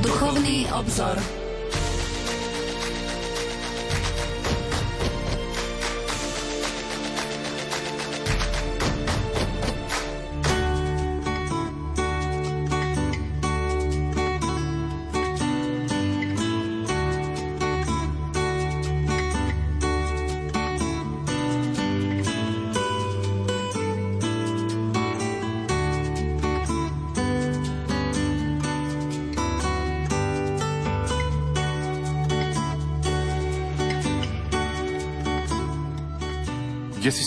[0.00, 1.41] Duchovný obzor.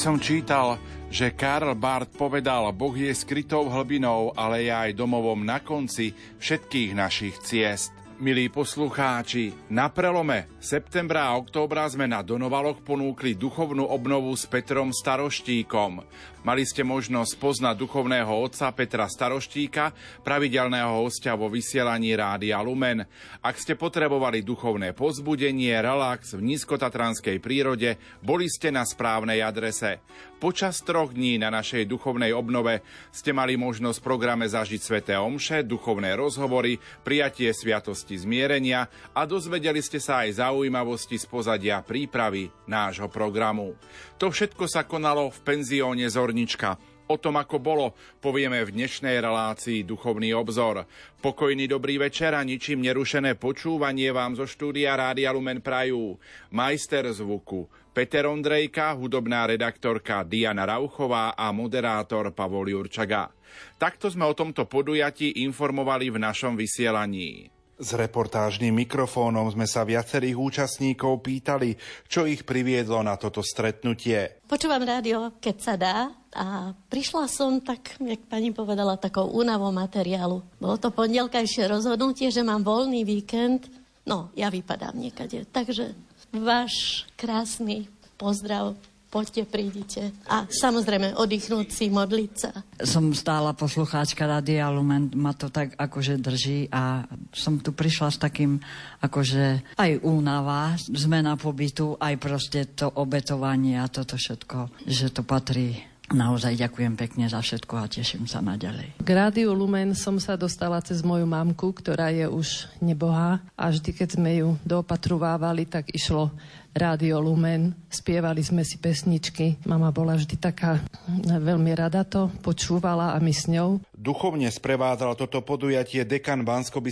[0.05, 0.77] Som čítal,
[1.09, 6.93] že Karl Barth povedal, Boh je skrytou hlbinou, ale je aj domovom na konci všetkých
[6.93, 7.89] našich ciest.
[8.15, 14.95] Milí poslucháči, na prelome septembra a októbra sme na Donovaloch ponúkli duchovnú obnovu s Petrom
[14.95, 15.99] Staroštíkom.
[16.47, 19.91] Mali ste možnosť poznať duchovného otca Petra Staroštíka,
[20.23, 23.03] pravidelného hostia vo vysielaní Rádia Lumen.
[23.43, 29.99] Ak ste potrebovali duchovné pozbudenie, relax v nízkotatranskej prírode, boli ste na správnej adrese.
[30.45, 35.65] Počas troch dní na našej duchovnej obnove ste mali možnosť v programe zažiť sveté omše,
[35.65, 38.85] duchovné rozhovory, prijatie sviatosti zmierenia
[39.17, 43.73] a dozvedeli ste sa aj zaujímavosti z pozadia prípravy nášho programu.
[44.21, 46.77] To všetko sa konalo v penzióne Zornička.
[47.09, 50.85] O tom, ako bolo, povieme v dnešnej relácii Duchovný obzor.
[51.25, 56.21] Pokojný dobrý večer a ničím nerušené počúvanie vám zo štúdia Rádia Lumen Prajú.
[56.53, 57.65] Majster zvuku
[57.95, 63.31] Peter Ondrejka, hudobná redaktorka Diana Rauchová a moderátor Pavol Jurčaga.
[63.79, 67.47] Takto sme o tomto podujatí informovali v našom vysielaní.
[67.79, 71.79] S reportážnym mikrofónom sme sa viacerých účastníkov pýtali,
[72.11, 74.43] čo ich priviedlo na toto stretnutie.
[74.43, 80.43] Počúvam rádio, keď sa dá a prišla som tak, jak pani povedala, takou únavou materiálu.
[80.59, 83.71] Bolo to pondelkajšie rozhodnutie, že mám voľný víkend.
[84.03, 85.47] No, ja vypadám niekade.
[85.47, 85.95] Takže
[86.35, 88.75] váš krásny pozdrav
[89.15, 90.01] poďte, prídite.
[90.27, 92.51] A samozrejme, oddychnúť si, modliť sa.
[92.83, 98.19] Som stála poslucháčka Radia Lumen, ma to tak akože drží a som tu prišla s
[98.19, 98.59] takým
[98.99, 105.95] akože aj únava, zmena pobytu, aj proste to obetovanie a toto všetko, že to patrí
[106.05, 109.01] Naozaj ďakujem pekne za všetko a teším sa naďalej.
[109.01, 113.89] K Rádiu Lumen som sa dostala cez moju mamku, ktorá je už nebohá a vždy,
[113.89, 116.29] keď sme ju doopatrovávali, tak išlo
[116.75, 119.63] Rádio Lumen, spievali sme si pesničky.
[119.63, 120.83] Mama bola vždy taká
[121.23, 123.79] veľmi rada to, počúvala a my s ňou.
[123.95, 126.83] Duchovne sprevádzal toto podujatie dekan bansko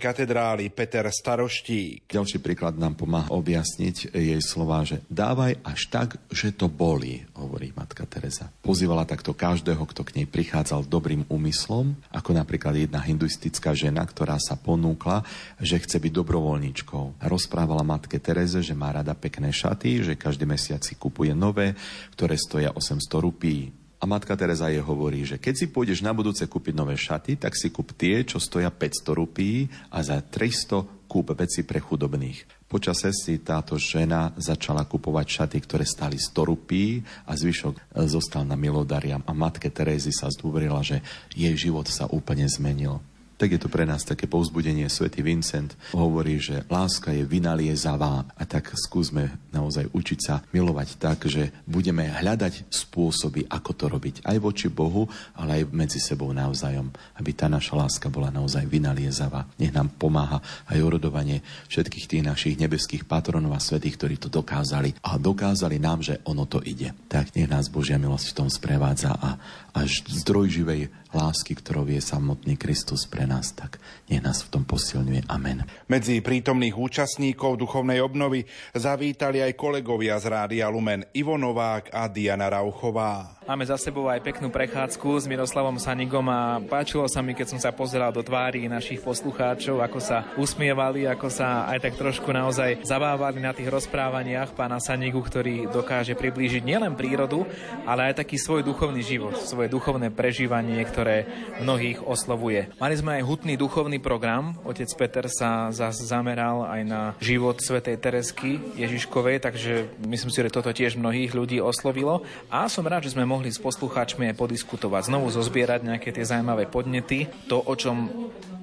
[0.00, 2.08] katedrály Peter Staroštík.
[2.08, 7.76] Ďalší príklad nám pomáha objasniť jej slova, že dávaj až tak, že to boli, hovorí
[7.76, 8.48] matka Teresa.
[8.64, 14.40] Pozývala takto každého, kto k nej prichádzal dobrým úmyslom, ako napríklad jedna hinduistická žena, ktorá
[14.40, 15.28] sa ponúkla,
[15.60, 17.20] že chce byť dobrovoľníčkou.
[17.20, 21.74] Rozprávala matke Tereze, že má rada pekné šaty, že každý mesiac si kupuje nové,
[22.14, 23.74] ktoré stoja 800 rupí.
[23.98, 27.58] A matka Teresa je hovorí, že keď si pôjdeš na budúce kúpiť nové šaty, tak
[27.58, 32.68] si kúp tie, čo stoja 500 rupí a za 300 kúp veci pre chudobných.
[32.68, 38.44] Počase si táto žena začala kupovať šaty, ktoré stali 100 rupí a zvyšok e, zostal
[38.44, 39.24] na milodariam.
[39.24, 41.00] A matke Terezy sa zdôverila, že
[41.32, 43.00] jej život sa úplne zmenil
[43.36, 44.88] tak je to pre nás také povzbudenie.
[44.88, 51.28] Svetý Vincent hovorí, že láska je vynaliezavá a tak skúsme naozaj učiť sa milovať tak,
[51.28, 55.04] že budeme hľadať spôsoby, ako to robiť aj voči Bohu,
[55.36, 56.88] ale aj medzi sebou navzájom,
[57.20, 59.44] aby tá naša láska bola naozaj vynaliezavá.
[59.60, 64.96] Nech nám pomáha aj orodovanie všetkých tých našich nebeských patronov a svetých, ktorí to dokázali
[65.04, 66.96] a dokázali nám, že ono to ide.
[67.06, 69.36] Tak nech nás Božia milosť v tom sprevádza a
[69.76, 73.80] až zdroj živej lásky, ktorou je samotný Kristus pre nás, tak
[74.12, 75.24] nech nás v tom posilňuje.
[75.32, 75.64] Amen.
[75.88, 78.44] Medzi prítomných účastníkov duchovnej obnovy
[78.76, 83.35] zavítali aj kolegovia z Rádia Lumen Ivo Novák a Diana Rauchová.
[83.46, 87.60] Máme za sebou aj peknú prechádzku s Miroslavom Sanigom a páčilo sa mi, keď som
[87.62, 92.82] sa pozeral do tvári našich poslucháčov, ako sa usmievali, ako sa aj tak trošku naozaj
[92.82, 97.46] zabávali na tých rozprávaniach pána Sanigu, ktorý dokáže priblížiť nielen prírodu,
[97.86, 101.30] ale aj taký svoj duchovný život, svoje duchovné prežívanie, ktoré
[101.62, 102.74] mnohých oslovuje.
[102.82, 104.58] Mali sme aj hutný duchovný program.
[104.66, 110.50] Otec Peter sa zase zameral aj na život svätej Teresky Ježiškovej, takže myslím si, že
[110.50, 112.26] toto tiež mnohých ľudí oslovilo.
[112.50, 116.64] A som rád, že sme mohli s poslucháčmi aj podiskutovať, znovu zozbierať nejaké tie zaujímavé
[116.72, 118.08] podnety, to, o čom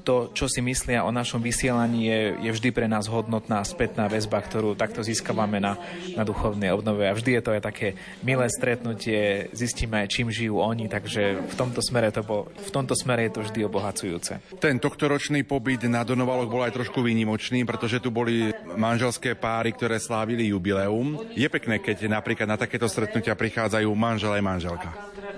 [0.03, 4.43] to, čo si myslia o našom vysielaní, je, je vždy pre nás hodnotná spätná väzba,
[4.43, 5.79] ktorú takto získavame na,
[6.19, 7.07] na duchovnej obnove.
[7.07, 11.55] A vždy je to aj také milé stretnutie, zistíme aj, čím žijú oni, takže v
[11.55, 14.39] tomto smere to lebo v tomto smere je to vždy obohacujúce.
[14.63, 19.99] Ten tohtoročný pobyt na Donovaloch bol aj trošku výnimočný, pretože tu boli manželské páry, ktoré
[19.99, 21.19] slávili jubileum.
[21.35, 24.89] Je pekné, keď napríklad na takéto stretnutia prichádzajú manžel aj manželka.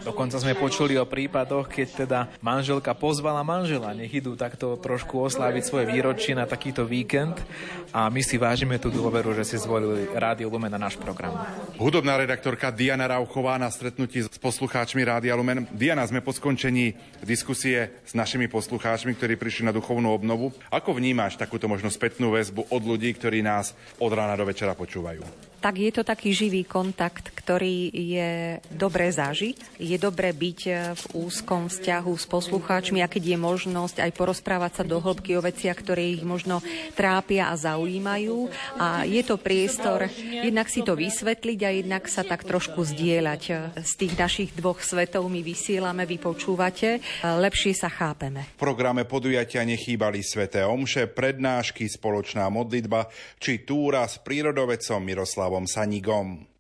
[0.05, 5.63] Dokonca sme počuli o prípadoch, keď teda manželka pozvala manžela, nech idú takto trošku osláviť
[5.65, 7.41] svoje výročie na takýto víkend
[7.89, 11.33] a my si vážime tú dôveru, že si zvolili Rádio Lumen na náš program.
[11.81, 15.65] Hudobná redaktorka Diana Rauchová na stretnutí s poslucháčmi Rádia Lumen.
[15.73, 16.93] Diana, sme po skončení
[17.25, 20.53] diskusie s našimi poslucháčmi, ktorí prišli na duchovnú obnovu.
[20.69, 25.54] Ako vnímaš takúto možno spätnú väzbu od ľudí, ktorí nás od rána do večera počúvajú?
[25.61, 28.31] Tak je to taký živý kontakt, ktorý je
[28.73, 29.79] dobré zažiť.
[29.79, 30.59] Je dobré byť
[30.97, 35.45] v úzkom vzťahu s poslucháčmi a keď je možnosť aj porozprávať sa do hĺbky o
[35.45, 36.59] veciach, ktoré ich možno
[36.97, 38.49] trápia a zaujímajú.
[38.81, 40.09] A je to priestor
[40.45, 43.41] jednak si to vysvetliť a jednak sa tak trošku zdieľať.
[43.81, 48.45] Z tých našich dvoch svetov my vysielame, vy počúvate, lepšie sa chápeme.
[48.57, 53.07] V programe podujatia nechýbali sveté omše, prednášky, spoločná modlitba
[53.39, 56.54] či túra s prírodovedcom Miroslavom Miroslavom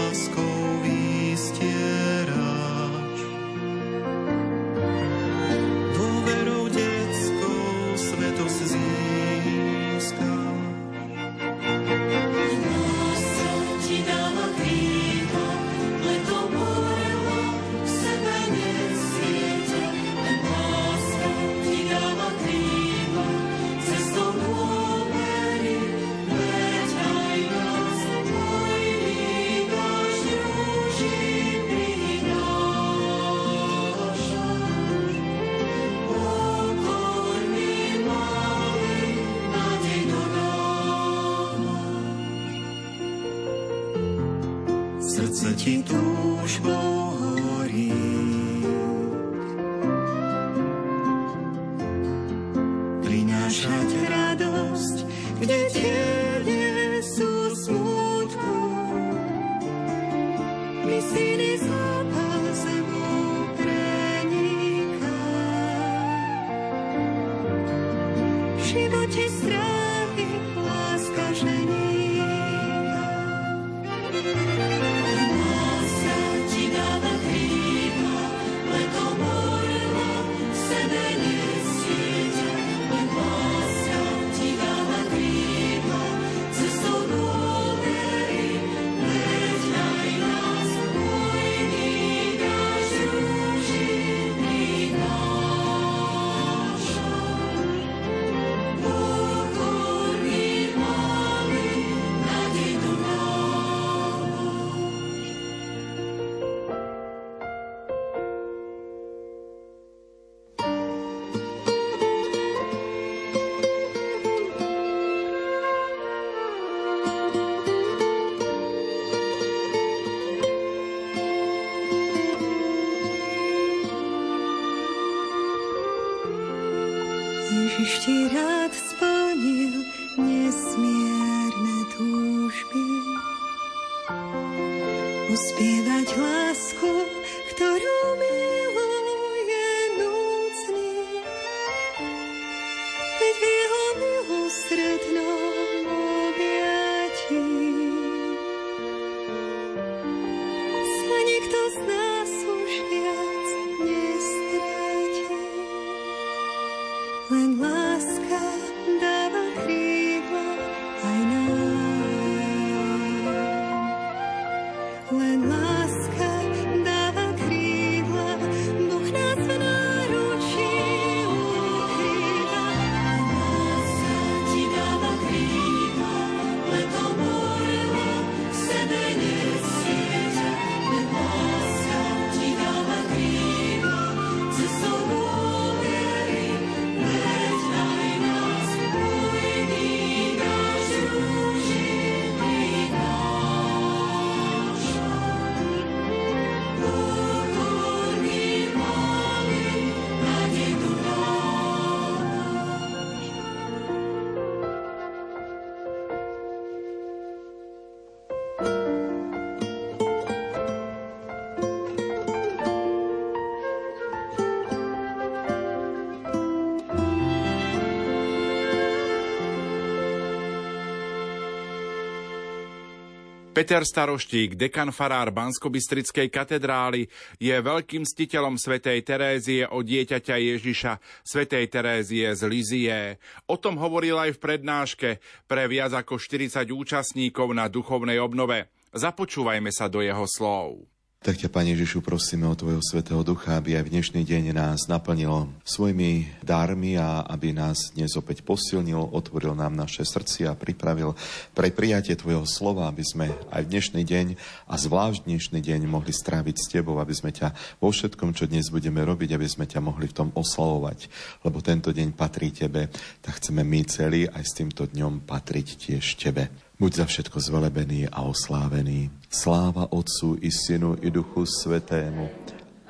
[223.58, 227.10] Peter Staroštík, dekan farár Banskobystrickej katedrály,
[227.42, 233.18] je veľkým stiteľom svätej Terézie o dieťaťa Ježiša, svätej Terézie z Lizie.
[233.50, 235.10] O tom hovoril aj v prednáške
[235.50, 238.70] pre viac ako 40 účastníkov na duchovnej obnove.
[238.94, 240.86] Započúvajme sa do jeho slov.
[241.18, 244.86] Tak ťa, Pane Ježišu, prosíme o Tvojho Svetého Ducha, aby aj v dnešný deň nás
[244.86, 251.18] naplnil svojimi dármi a aby nás dnes opäť posilnil, otvoril nám naše srdcia a pripravil
[251.58, 254.26] pre prijatie Tvojho slova, aby sme aj v dnešný deň
[254.70, 257.50] a zvlášť dnešný deň mohli stráviť s Tebou, aby sme ťa
[257.82, 261.10] vo všetkom, čo dnes budeme robiť, aby sme ťa mohli v tom oslavovať.
[261.42, 262.94] Lebo tento deň patrí Tebe,
[263.26, 266.67] tak chceme my celý aj s týmto dňom patriť tiež Tebe.
[266.78, 269.10] Buď za všetko zvelebený a oslávený.
[269.34, 272.30] Sláva Otcu i Synu i Duchu Svetému,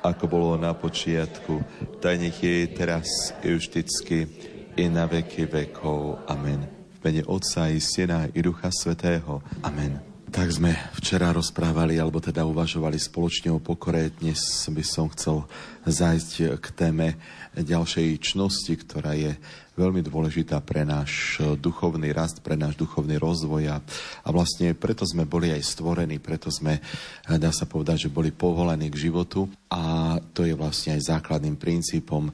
[0.04, 1.64] ako bolo na počiatku,
[1.96, 4.28] tak nech je teraz i vždycky,
[4.76, 6.20] i na veky vekov.
[6.28, 6.68] Amen.
[6.68, 9.40] V mene Otca i Syna i Ducha Svetého.
[9.64, 10.04] Amen.
[10.28, 14.12] Tak sme včera rozprávali, alebo teda uvažovali spoločne o pokore.
[14.20, 15.48] Dnes by som chcel
[15.88, 17.16] zájsť k téme
[17.56, 19.32] ďalšej čnosti, ktorá je
[19.78, 23.78] veľmi dôležitá pre náš duchovný rast, pre náš duchovný rozvoj a,
[24.26, 26.82] a vlastne preto sme boli aj stvorení, preto sme,
[27.30, 32.26] dá sa povedať, že boli povolení k životu a to je vlastne aj základným princípom
[32.26, 32.32] e,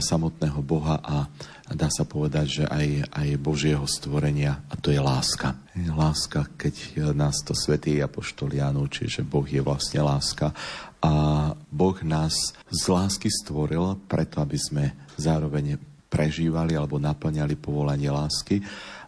[0.00, 1.28] samotného Boha a
[1.74, 5.58] dá sa povedať, že aj, aj Božieho stvorenia a to je láska.
[5.76, 10.54] Láska, keď nás to svätý Apoštol Ján učí, že Boh je vlastne láska
[11.02, 11.12] a
[11.68, 14.84] Boh nás z lásky stvoril preto, aby sme
[15.18, 18.62] zároveň prežívali alebo naplňali povolanie lásky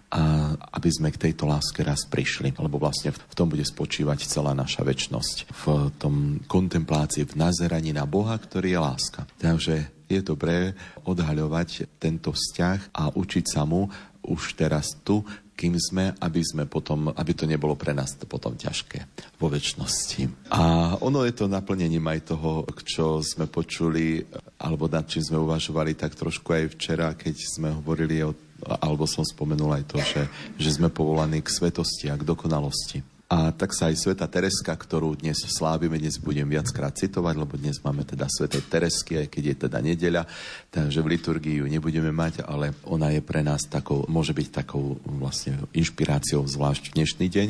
[0.08, 4.56] a aby sme k tejto láske raz prišli, lebo vlastne v tom bude spočívať celá
[4.56, 5.36] naša väčnosť.
[5.52, 9.28] V tom kontemplácii, v nazeraní na Boha, ktorý je láska.
[9.36, 10.72] Takže je dobré
[11.04, 13.84] odhaľovať tento vzťah a učiť sa mu
[14.24, 15.20] už teraz tu,
[15.58, 19.04] kým sme, aby sme potom, aby to nebolo pre nás to potom ťažké
[19.42, 20.48] vo väčšnosti.
[20.54, 24.22] A ono je to naplnením aj toho, čo sme počuli,
[24.58, 28.34] alebo nad čím sme uvažovali tak trošku aj včera, keď sme hovorili o
[28.66, 30.22] alebo som spomenul aj to, že,
[30.58, 33.06] že sme povolaní k svetosti a k dokonalosti.
[33.28, 37.76] A tak sa aj Sveta Tereska, ktorú dnes slávime, dnes budem viackrát citovať, lebo dnes
[37.84, 40.22] máme teda Svete Teresky, aj keď je teda nedeľa,
[40.72, 44.96] takže v liturgii ju nebudeme mať, ale ona je pre nás takou, môže byť takou
[45.04, 47.48] vlastne inšpiráciou zvlášť v dnešný deň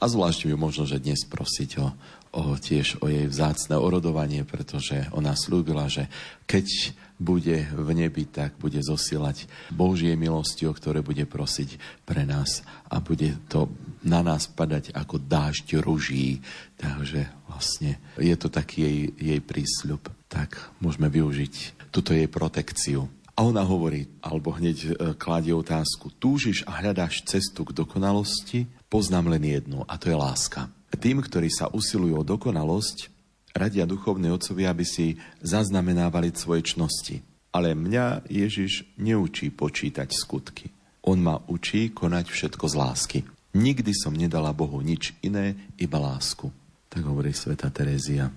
[0.00, 1.92] a zvlášť ju možno, že dnes prosiť o,
[2.30, 6.06] o tiež o jej vzácne orodovanie, pretože ona slúbila, že
[6.46, 11.76] keď bude v nebi, tak bude zosielať Božie milosti, o ktoré bude prosiť
[12.08, 13.68] pre nás a bude to
[14.00, 16.40] na nás padať ako dážď ruží.
[16.80, 20.00] Takže vlastne je to taký jej, jej prísľub.
[20.32, 23.04] Tak môžeme využiť túto jej protekciu.
[23.36, 28.68] A ona hovorí, alebo hneď e, kladie otázku, túžiš a hľadáš cestu k dokonalosti?
[28.92, 30.68] Poznám len jednu, a to je láska.
[30.90, 33.08] Tým, ktorí sa usilujú o dokonalosť,
[33.54, 37.22] radia duchovní otcovia, aby si zaznamenávali svoje čnosti.
[37.50, 40.70] Ale mňa Ježiš neučí počítať skutky.
[41.02, 43.18] On ma učí konať všetko z lásky.
[43.56, 46.46] Nikdy som nedala Bohu nič iné, iba lásku.
[46.86, 48.30] Tak hovorí sveta Terézia.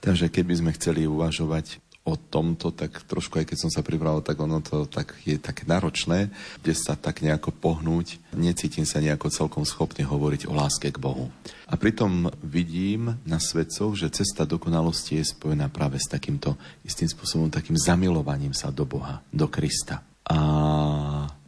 [0.00, 4.40] Takže keby sme chceli uvažovať o tomto, tak trošku aj keď som sa pribral, tak
[4.40, 6.32] ono to tak je tak náročné,
[6.64, 8.16] kde sa tak nejako pohnúť.
[8.32, 11.28] Necítim sa nejako celkom schopne hovoriť o láske k Bohu.
[11.68, 17.52] A pritom vidím na svetcov, že cesta dokonalosti je spojená práve s takýmto istým spôsobom,
[17.52, 20.00] takým zamilovaním sa do Boha, do Krista.
[20.24, 20.38] A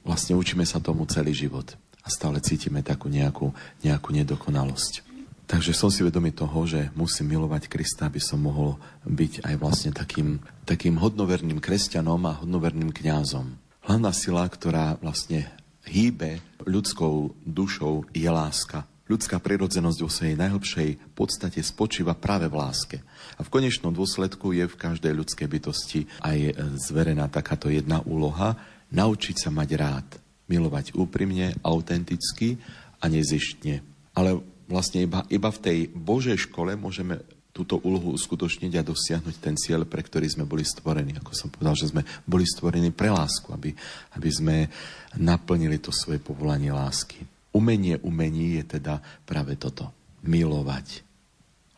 [0.04, 1.72] vlastne učíme sa tomu celý život.
[2.00, 3.52] A stále cítime takú nejakú,
[3.84, 5.09] nejakú nedokonalosť.
[5.50, 9.90] Takže som si vedomý toho, že musím milovať Krista, aby som mohol byť aj vlastne
[9.90, 13.58] takým, takým hodnoverným kresťanom a hodnoverným kňazom.
[13.82, 15.50] Hlavná sila, ktorá vlastne
[15.90, 18.86] hýbe ľudskou dušou, je láska.
[19.10, 22.96] Ľudská prirodzenosť vo svojej najhlbšej podstate spočíva práve v láske.
[23.34, 28.54] A v konečnom dôsledku je v každej ľudskej bytosti aj zverená takáto jedna úloha,
[28.94, 30.06] naučiť sa mať rád,
[30.46, 32.54] milovať úprimne, autenticky
[33.02, 33.82] a nezištne.
[34.14, 34.38] Ale
[34.70, 37.18] vlastne iba, iba v tej Božej škole môžeme
[37.50, 41.18] túto úlohu uskutočniť a dosiahnuť ten cieľ, pre ktorý sme boli stvorení.
[41.18, 43.74] Ako som povedal, že sme boli stvorení pre lásku, aby,
[44.14, 44.70] aby sme
[45.18, 47.18] naplnili to svoje povolanie lásky.
[47.50, 49.90] Umenie umení je teda práve toto.
[50.22, 51.02] Milovať.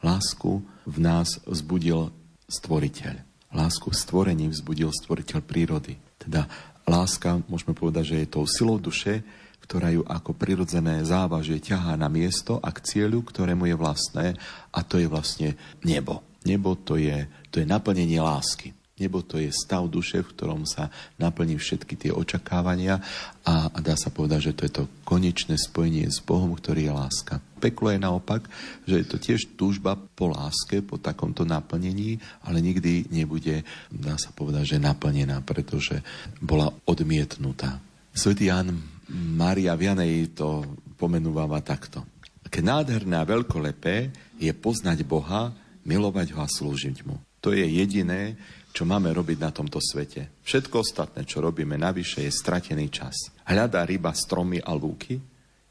[0.04, 2.12] Lásku v nás vzbudil
[2.52, 3.14] stvoriteľ.
[3.56, 5.96] Lásku v stvorení vzbudil stvoriteľ prírody.
[6.20, 6.44] Teda
[6.84, 9.24] láska, môžeme povedať, že je tou silou duše,
[9.62, 14.26] ktorá ju ako prirodzené závažie ťahá na miesto a k cieľu, ktorému je vlastné,
[14.74, 15.54] a to je vlastne
[15.86, 16.20] nebo.
[16.42, 18.74] Nebo to je, to je naplnenie lásky.
[19.02, 23.00] Nebo to je stav duše, v ktorom sa naplní všetky tie očakávania
[23.42, 26.92] a, a dá sa povedať, že to je to konečné spojenie s Bohom, ktorý je
[26.92, 27.34] láska.
[27.58, 28.46] peklo je naopak,
[28.84, 34.30] že je to tiež túžba po láske, po takomto naplnení, ale nikdy nebude, dá sa
[34.30, 36.04] povedať, že naplnená, pretože
[36.38, 37.80] bola odmietnutá.
[38.12, 40.62] Svetý Jan Maria Vianej to
[40.94, 42.06] pomenúva takto.
[42.52, 45.50] Keď nádherné a veľkolepé je poznať Boha,
[45.82, 47.18] milovať ho a slúžiť mu.
[47.42, 48.38] To je jediné,
[48.70, 50.30] čo máme robiť na tomto svete.
[50.46, 53.34] Všetko ostatné, čo robíme navyše, je stratený čas.
[53.44, 55.18] Hľadá ryba stromy a lúky?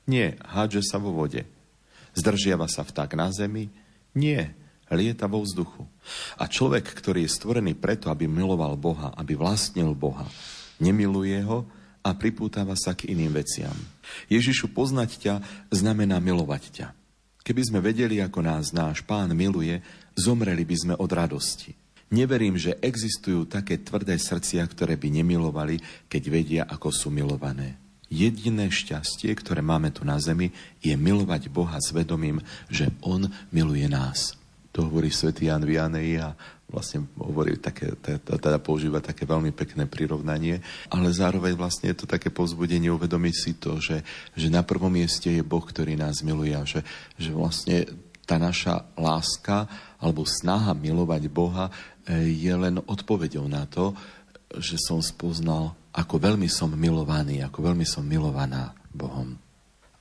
[0.09, 1.47] Nie, hádže sa vo vode.
[2.11, 3.71] Zdržiava sa vták na zemi?
[4.11, 4.51] Nie,
[4.91, 5.87] lieta vo vzduchu.
[6.35, 10.27] A človek, ktorý je stvorený preto, aby miloval Boha, aby vlastnil Boha,
[10.77, 11.63] nemiluje ho
[12.01, 13.73] a pripútava sa k iným veciam.
[14.27, 15.33] Ježišu, poznať ťa
[15.69, 16.87] znamená milovať ťa.
[17.41, 19.81] Keby sme vedeli, ako nás náš pán miluje,
[20.13, 21.73] zomreli by sme od radosti.
[22.11, 25.79] Neverím, že existujú také tvrdé srdcia, ktoré by nemilovali,
[26.11, 27.79] keď vedia, ako sú milované.
[28.11, 30.51] Jediné šťastie, ktoré máme tu na zemi,
[30.83, 33.23] je milovať Boha s vedomím, že On
[33.55, 34.35] miluje nás.
[34.71, 36.31] To hovorí svätý Jan Vianej a
[36.71, 42.31] vlastne hovorí také, teda používa také veľmi pekné prirovnanie, ale zároveň vlastne je to také
[42.31, 43.99] povzbudenie uvedomiť si to, že,
[44.31, 46.87] že na prvom mieste je Boh, ktorý nás miluje a že,
[47.19, 47.83] že vlastne
[48.23, 49.67] tá naša láska
[49.99, 53.91] alebo snaha milovať Boha e, je len odpovedou na to,
[54.55, 59.35] že som spoznal, ako veľmi som milovaný, ako veľmi som milovaná Bohom.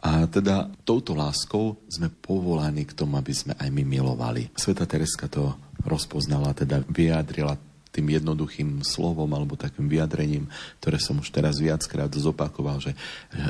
[0.00, 4.48] A teda touto láskou sme povolaní k tomu, aby sme aj my milovali.
[4.56, 5.52] Sveta Tereska to
[5.84, 7.56] rozpoznala, teda vyjadrila
[7.90, 10.46] tým jednoduchým slovom alebo takým vyjadrením,
[10.78, 12.94] ktoré som už teraz viackrát zopakoval, že,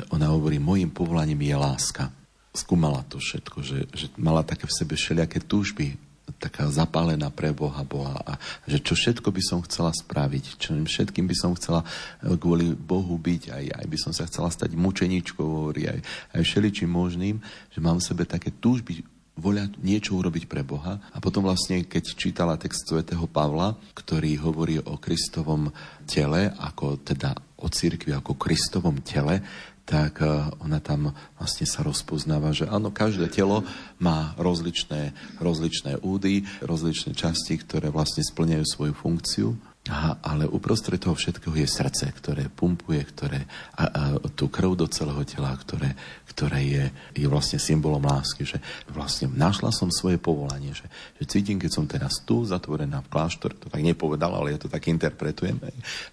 [0.09, 2.09] ona hovorí, môjim povolaním je láska
[2.51, 5.95] skúmala to všetko, že, že mala také v sebe všelijaké túžby,
[6.37, 8.33] taká zapálená pre Boha Boha a
[8.69, 13.17] že čo všetko by som chcela spraviť, čo všetkým by som chcela eh, kvôli Bohu
[13.17, 15.99] byť, aj, aj by som sa chcela stať mučeničkou, hovorí, aj,
[16.37, 19.03] aj všeličím možným, že mám v sebe také túžby
[19.41, 20.99] voľa niečo urobiť pre Boha.
[21.15, 25.71] A potom vlastne, keď čítala text svätého Pavla, ktorý hovorí o Kristovom
[26.05, 29.39] tele, ako teda o církvi ako Kristovom tele,
[29.85, 30.29] tak eh,
[30.61, 33.65] ona tam vlastne sa rozpoznáva, že áno, každé telo
[33.97, 39.49] má rozličné, rozličné údy, rozličné časti, ktoré vlastne splňajú svoju funkciu
[39.89, 43.89] Aha, ale uprostred toho všetkého je srdce, ktoré pumpuje, ktoré a, a,
[44.37, 45.97] tú krv do celého tela, ktoré,
[46.29, 46.85] ktoré je,
[47.17, 48.45] je vlastne symbolom lásky.
[48.45, 48.61] Že
[48.93, 50.85] vlastne našla som svoje povolanie, že,
[51.17, 54.69] že cítim, keď som teraz tu, zatvorená v kláštore, to tak nepovedal, ale ja to
[54.69, 55.57] tak interpretujem,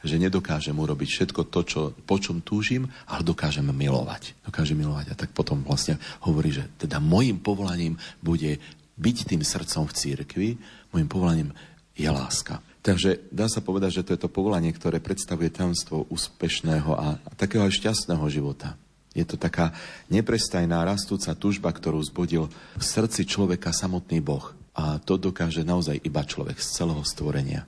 [0.00, 4.48] že nedokážem urobiť všetko to, čo, po čom túžim, ale dokážem milovať.
[4.48, 5.12] Dokážem milovať.
[5.12, 8.56] A tak potom vlastne hovorí, že teda môjim povolaním bude
[8.96, 10.48] byť tým srdcom v církvi,
[10.88, 11.52] môjim povolaním
[11.92, 12.64] je láska.
[12.78, 17.66] Takže dá sa povedať, že to je to povolanie, ktoré predstavuje tajomstvo úspešného a takého
[17.66, 18.78] aj šťastného života.
[19.18, 19.74] Je to taká
[20.06, 22.46] neprestajná rastúca tužba, ktorú zbudil
[22.78, 24.54] v srdci človeka samotný Boh.
[24.78, 27.66] A to dokáže naozaj iba človek z celého stvorenia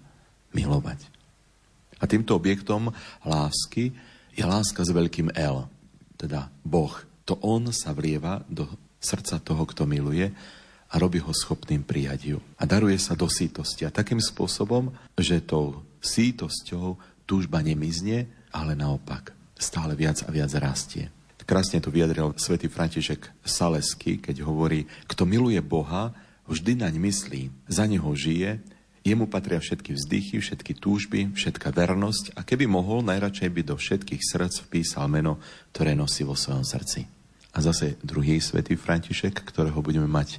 [0.54, 1.02] milovať.
[1.98, 2.94] A týmto objektom
[3.26, 3.90] lásky
[4.32, 5.66] je láska s veľkým L,
[6.14, 6.94] teda Boh.
[7.26, 8.70] To On sa vlieva do
[9.02, 10.30] srdca toho, kto miluje
[10.90, 12.38] a robí ho schopným prijať ju.
[12.58, 13.86] A daruje sa do sítosti.
[13.86, 21.06] A takým spôsobom, že tou sítosťou túžba nemizne, ale naopak stále viac a viac rastie.
[21.50, 26.14] Krásne to vyjadril svätý František Salesky, keď hovorí, kto miluje Boha,
[26.46, 28.62] vždy naň myslí, za neho žije,
[29.02, 34.22] jemu patria všetky vzdychy, všetky túžby, všetká vernosť a keby mohol, najradšej by do všetkých
[34.22, 35.42] srdc vpísal meno,
[35.74, 37.10] ktoré nosí vo svojom srdci.
[37.50, 40.38] A zase druhý svätý František, ktorého budeme mať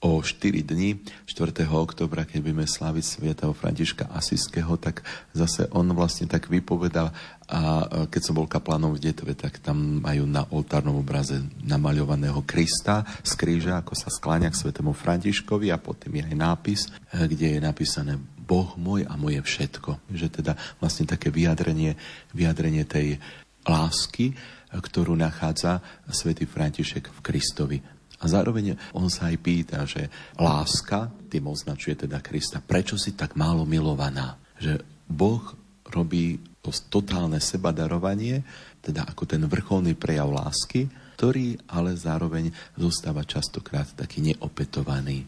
[0.00, 0.96] o 4 dní,
[1.28, 1.68] 4.
[1.68, 5.04] oktobra, keď budeme sláviť svätého Františka Asiského, tak
[5.36, 7.12] zase on vlastne tak vypovedal
[7.50, 7.60] a
[8.08, 13.32] keď som bol kaplánom v Detve, tak tam majú na oltárnom obraze namaľovaného Krista z
[13.36, 16.80] kríža, ako sa skláňa k svätému Františkovi a potom je aj nápis,
[17.12, 20.00] kde je napísané Boh môj a moje všetko.
[20.16, 21.98] Že teda vlastne také vyjadrenie,
[22.32, 23.20] vyjadrenie tej
[23.68, 24.32] lásky,
[24.72, 27.99] ktorú nachádza svätý František v Kristovi.
[28.20, 33.32] A zároveň on sa aj pýta, že láska, tým označuje teda Krista, prečo si tak
[33.32, 34.36] málo milovaná?
[34.60, 35.56] Že Boh
[35.88, 38.44] robí to totálne sebadarovanie,
[38.84, 45.24] teda ako ten vrcholný prejav lásky, ktorý ale zároveň zostáva častokrát taký neopetovaný.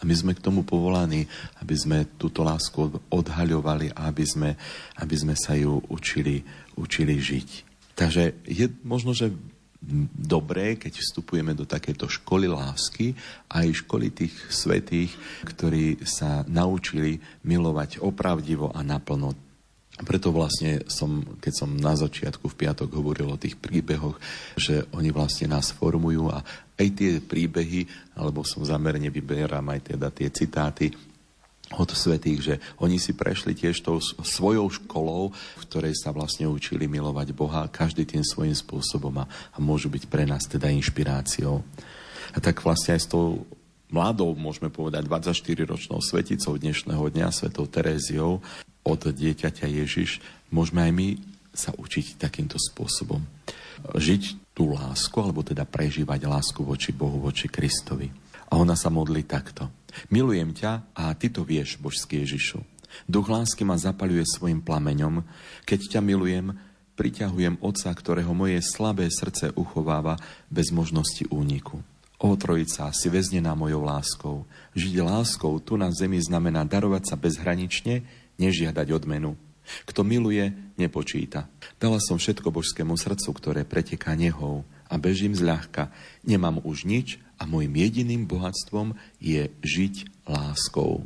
[0.00, 1.24] A my sme k tomu povolaní,
[1.64, 4.50] aby sme túto lásku odhaľovali a aby sme,
[5.00, 6.44] aby sme sa ju učili,
[6.76, 7.48] učili žiť.
[7.94, 9.30] Takže je možno, že
[10.16, 13.12] dobré, keď vstupujeme do takéto školy lásky,
[13.52, 15.12] aj školy tých svetých,
[15.44, 19.36] ktorí sa naučili milovať opravdivo a naplno.
[19.94, 24.18] Preto vlastne som, keď som na začiatku v piatok hovoril o tých príbehoch,
[24.58, 26.42] že oni vlastne nás formujú a
[26.74, 27.86] aj tie príbehy,
[28.18, 30.90] alebo som zamerne vyberám aj teda tie citáty,
[31.78, 36.86] od svetých, že oni si prešli tiež tou svojou školou, v ktorej sa vlastne učili
[36.86, 41.62] milovať Boha, každý tým svojím spôsobom a, a môžu byť pre nás teda inšpiráciou.
[42.34, 43.46] A tak vlastne aj s tou
[43.94, 48.42] mladou, môžeme povedať, 24-ročnou sveticou dnešného dňa, svetou Teréziou,
[48.84, 50.18] od dieťaťa Ježiš,
[50.50, 51.08] môžeme aj my
[51.54, 53.22] sa učiť takýmto spôsobom.
[53.94, 58.10] Žiť tú lásku, alebo teda prežívať lásku voči Bohu, voči Kristovi.
[58.50, 59.70] A ona sa modlí takto.
[60.10, 62.62] Milujem ťa a ty to vieš, božský Ježišu.
[63.10, 65.26] Duch lásky ma zapaluje svojim plameňom.
[65.66, 66.54] Keď ťa milujem,
[66.94, 70.14] priťahujem Otca, ktorého moje slabé srdce uchováva
[70.46, 71.82] bez možnosti úniku.
[72.22, 74.36] O Trojica, si väznená mojou láskou.
[74.78, 78.06] Žiť láskou tu na zemi znamená darovať sa bezhranične,
[78.38, 79.34] nežiadať odmenu.
[79.88, 81.48] Kto miluje, nepočíta.
[81.80, 85.90] Dala som všetko božskému srdcu, ktoré preteká nehou a bežím zľahka.
[86.22, 91.04] Nemám už nič a môjim jediným bohatstvom je žiť láskou.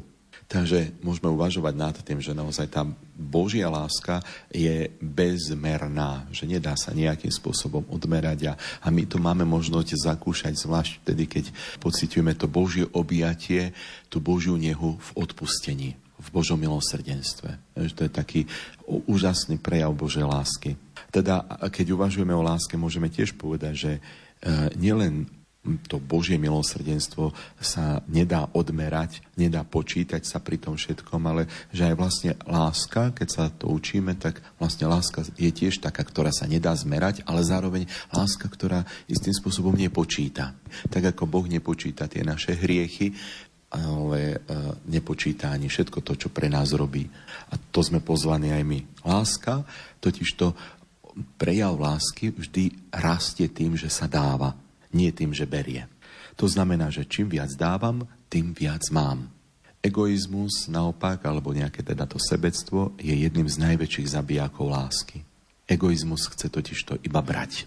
[0.48, 2.80] Takže môžeme uvažovať nad tým, že naozaj tá
[3.12, 9.44] Božia láska je bezmerná, že nedá sa nejakým spôsobom odmerať a, a my to máme
[9.44, 11.44] možnosť zakúšať, zvlášť vtedy, keď
[11.84, 13.76] pociťujeme to Božie objatie,
[14.08, 17.76] tú Božiu nehu v odpustení, v Božom milosrdenstve.
[17.76, 18.40] Že to je taký
[19.04, 20.80] úžasný prejav Božej lásky.
[21.12, 24.00] Teda, keď uvažujeme o láske, môžeme tiež povedať, že e,
[24.80, 25.28] nielen
[25.84, 31.94] to Božie milosrdenstvo sa nedá odmerať, nedá počítať sa pri tom všetkom, ale že aj
[31.98, 36.72] vlastne láska, keď sa to učíme, tak vlastne láska je tiež taká, ktorá sa nedá
[36.72, 40.56] zmerať, ale zároveň láska, ktorá istým spôsobom nepočíta.
[40.88, 43.12] Tak ako Boh nepočíta tie naše hriechy,
[43.68, 44.36] ale e,
[44.88, 47.04] nepočíta ani všetko to, čo pre nás robí.
[47.52, 48.80] A to sme pozvaní aj my.
[49.04, 49.68] Láska,
[50.00, 50.56] totiž to
[51.36, 54.54] prejav lásky vždy rastie tým, že sa dáva
[54.92, 55.86] nie tým, že berie.
[56.38, 59.26] To znamená, že čím viac dávam, tým viac mám.
[59.82, 65.22] Egoizmus naopak, alebo nejaké teda to sebectvo, je jedným z najväčších zabijakov lásky.
[65.68, 67.66] Egoizmus chce totiž to iba brať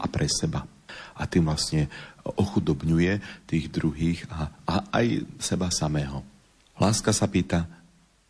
[0.00, 0.64] a pre seba.
[1.12, 1.88] A tým vlastne
[2.24, 6.24] ochudobňuje tých druhých a, a aj seba samého.
[6.80, 7.68] Láska sa pýta,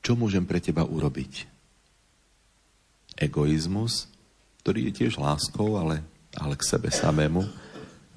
[0.03, 1.47] čo môžem pre teba urobiť?
[3.15, 4.11] Egoizmus,
[4.67, 6.03] ktorý je tiež láskou, ale,
[6.35, 7.47] ale k sebe samému,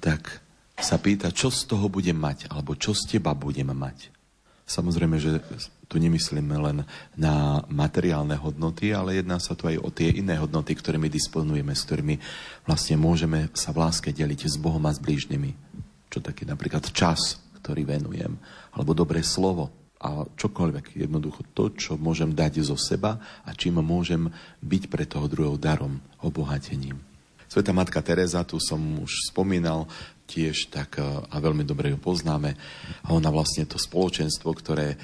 [0.06, 0.38] tak
[0.78, 4.14] sa pýta, čo z toho budem mať, alebo čo z teba budem mať.
[4.66, 5.42] Samozrejme, že
[5.90, 6.86] tu nemyslíme len
[7.18, 11.86] na materiálne hodnoty, ale jedná sa tu aj o tie iné hodnoty, ktorými disponujeme, s
[11.86, 12.14] ktorými
[12.66, 15.54] vlastne môžeme sa v láske deliť s Bohom a s blížnymi.
[16.10, 18.38] Čo taký napríklad čas, ktorý venujem,
[18.74, 24.28] alebo dobré slovo, a čokoľvek, jednoducho to, čo môžem dať zo seba a čím môžem
[24.60, 27.15] byť pre toho druhého darom, obohatením.
[27.46, 29.86] Sveta Matka Teresa, tu som už spomínal,
[30.26, 32.58] tiež tak e, a veľmi dobre ju poznáme.
[33.06, 34.98] A ona vlastne to spoločenstvo, ktoré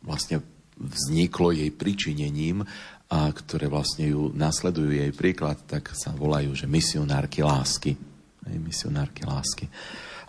[0.00, 0.40] vlastne
[0.80, 2.64] vzniklo jej pričinením
[3.10, 7.98] a ktoré vlastne ju nasledujú jej príklad, tak sa volajú, že misionárky lásky.
[8.46, 9.66] Misionárky lásky.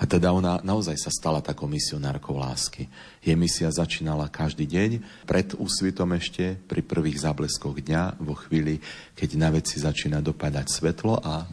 [0.01, 2.89] A teda ona naozaj sa stala takou misionárkou lásky.
[3.21, 4.97] Jej misia začínala každý deň,
[5.29, 8.81] pred úsvitom ešte, pri prvých zábleskoch dňa, vo chvíli,
[9.13, 11.45] keď na veci začína dopadať svetlo a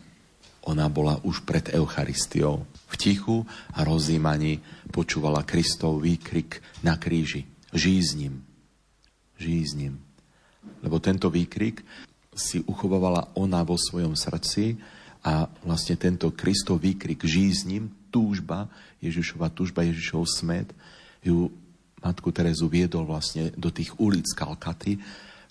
[0.65, 2.65] ona bola už pred Eucharistiou.
[2.89, 3.45] V tichu
[3.77, 4.65] a rozímaní
[4.97, 7.45] počúvala Kristov výkrik na kríži.
[7.77, 8.35] Žij s ním.
[9.37, 10.01] Žij s ním.
[10.81, 11.85] Lebo tento výkrik
[12.33, 14.81] si uchovávala ona vo svojom srdci
[15.21, 18.67] a vlastne tento Kristov výkrik žij s ním túžba,
[19.05, 20.69] Ježišova túžba, Ježišov smet,
[21.23, 21.53] ju
[22.03, 24.99] matku Terezu viedol vlastne do tých ulic Kalkaty,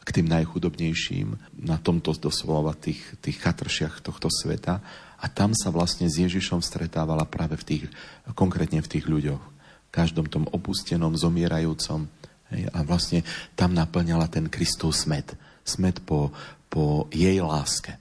[0.08, 1.36] k tým najchudobnejším,
[1.68, 4.80] na tomto doslova tých, tých chatršiach tohto sveta.
[5.20, 7.84] A tam sa vlastne s Ježišom stretávala práve v tých,
[8.32, 9.44] konkrétne v tých ľuďoch.
[9.44, 12.08] V každom tom opustenom, zomierajúcom.
[12.56, 13.28] Hej, a vlastne
[13.60, 15.36] tam naplňala ten Kristov smet.
[15.68, 16.32] Smet po,
[16.72, 18.00] po jej láske.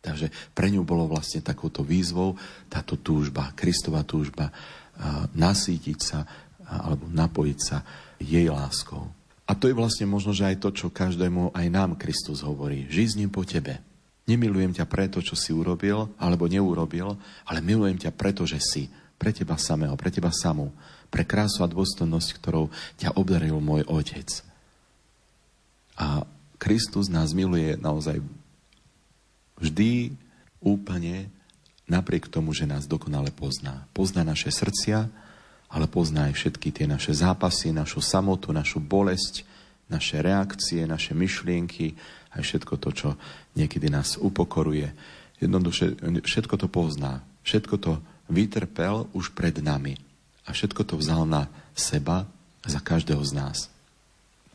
[0.00, 2.32] Takže pre ňu bolo vlastne takouto výzvou
[2.72, 4.48] táto túžba, Kristova túžba,
[5.36, 6.24] nasítiť sa
[6.64, 7.84] alebo napojiť sa
[8.16, 9.08] jej láskou.
[9.50, 12.86] A to je vlastne možno, že aj to, čo každému aj nám Kristus hovorí.
[12.86, 13.82] Žij po tebe.
[14.30, 18.86] Nemilujem ťa preto, čo si urobil alebo neurobil, ale milujem ťa preto, že si.
[19.18, 20.70] Pre teba samého, pre teba samú.
[21.10, 24.30] Pre krásu a dôstojnosť, ktorou ťa obdaril môj Otec.
[25.98, 26.22] A
[26.62, 28.22] Kristus nás miluje naozaj
[29.60, 30.16] vždy
[30.60, 31.28] úplne
[31.86, 33.86] napriek tomu, že nás dokonale pozná.
[33.94, 35.10] Pozná naše srdcia,
[35.70, 39.46] ale pozná aj všetky tie naše zápasy, našu samotu, našu bolesť,
[39.90, 41.94] naše reakcie, naše myšlienky,
[42.34, 43.08] aj všetko to, čo
[43.58, 44.90] niekedy nás upokoruje.
[45.42, 47.26] Jednoduše všetko to pozná.
[47.42, 47.92] Všetko to
[48.30, 49.98] vytrpel už pred nami.
[50.46, 52.30] A všetko to vzal na seba
[52.62, 53.58] za každého z nás.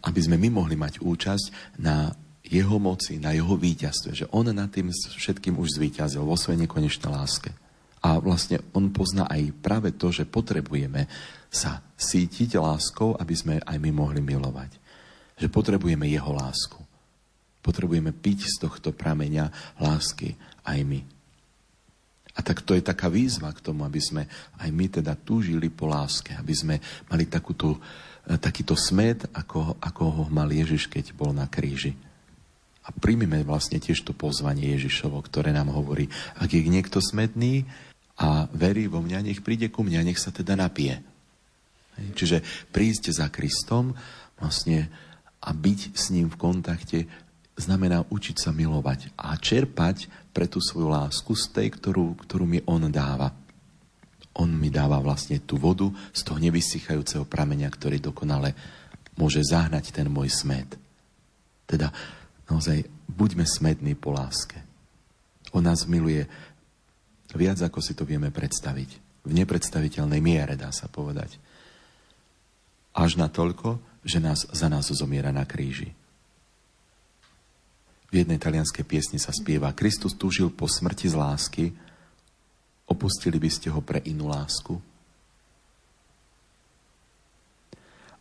[0.06, 4.70] Aby sme my mohli mať účasť na jeho moci, na jeho víťazstve, že on nad
[4.70, 7.50] tým všetkým už zvíťazil vo svojej nekonečnej láske.
[8.06, 11.10] A vlastne on pozná aj práve to, že potrebujeme
[11.50, 14.78] sa sítiť láskou, aby sme aj my mohli milovať.
[15.42, 16.78] Že potrebujeme jeho lásku.
[17.66, 19.50] Potrebujeme piť z tohto prameňa
[19.82, 20.38] lásky
[20.70, 21.02] aj my.
[22.36, 24.28] A tak to je taká výzva k tomu, aby sme
[24.60, 26.76] aj my teda túžili po láske, aby sme
[27.08, 27.80] mali takúto,
[28.28, 31.96] e, takýto smet, ako, ako ho mal Ježiš, keď bol na kríži.
[32.86, 36.06] A príjmime vlastne tiež to pozvanie Ježišovo, ktoré nám hovorí,
[36.38, 37.66] ak je niekto smetný
[38.22, 41.02] a verí vo mňa, nech príde ku mňa, nech sa teda napije.
[41.96, 43.96] Čiže prísť za Kristom
[44.38, 44.92] vlastne
[45.46, 47.00] a byť s ním v kontakte
[47.56, 52.60] znamená učiť sa milovať a čerpať pre tú svoju lásku z tej, ktorú, ktorú mi
[52.68, 53.32] on dáva.
[54.36, 58.52] On mi dáva vlastne tú vodu z toho nevysychajúceho prameňa, ktorý dokonale
[59.16, 60.76] môže zahnať ten môj smet.
[61.64, 61.88] Teda
[62.50, 64.62] naozaj buďme smední po láske.
[65.56, 66.28] On nás miluje
[67.36, 68.90] viac, ako si to vieme predstaviť.
[69.26, 71.40] V nepredstaviteľnej miere, dá sa povedať.
[72.96, 75.92] Až na toľko, že nás za nás zomiera na kríži.
[78.14, 81.66] V jednej talianskej piesni sa spieva Kristus túžil po smrti z lásky,
[82.86, 84.78] opustili by ste ho pre inú lásku.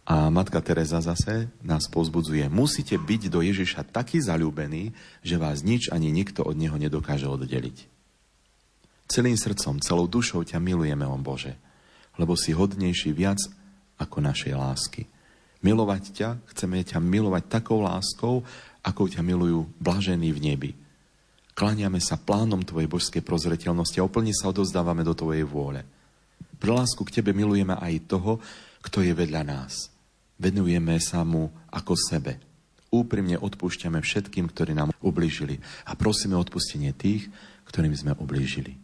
[0.04, 2.44] A matka Teresa zase nás pozbudzuje.
[2.52, 4.92] Musíte byť do Ježiša taký zalúbený,
[5.24, 7.88] že vás nič ani nikto od neho nedokáže oddeliť.
[9.08, 11.56] Celým srdcom, celou dušou ťa milujeme, on Bože,
[12.20, 13.40] lebo si hodnejší viac
[13.96, 15.08] ako našej lásky.
[15.64, 18.44] Milovať ťa, chceme ťa milovať takou láskou,
[18.84, 20.70] ako ťa milujú blažení v nebi.
[21.56, 25.80] Kláňame sa plánom Tvojej božskej prozreteľnosti a úplne sa odozdávame do Tvojej vôle.
[26.60, 28.36] Pre lásku k Tebe milujeme aj toho,
[28.84, 29.93] kto je vedľa nás.
[30.38, 32.38] Venujeme sa mu ako sebe.
[32.90, 37.26] Úprimne odpúšťame všetkým, ktorí nám ublížili a prosíme odpustenie tých,
[37.66, 38.83] ktorým sme ublížili.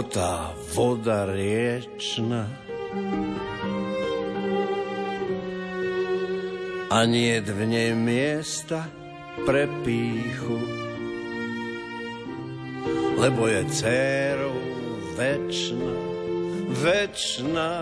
[0.00, 2.48] Tá voda riečna.
[6.88, 8.88] A nie v nej miesta
[9.44, 10.56] pre píchu.
[13.20, 14.56] Lebo je dcerou
[15.20, 15.96] večná,
[16.80, 17.74] večná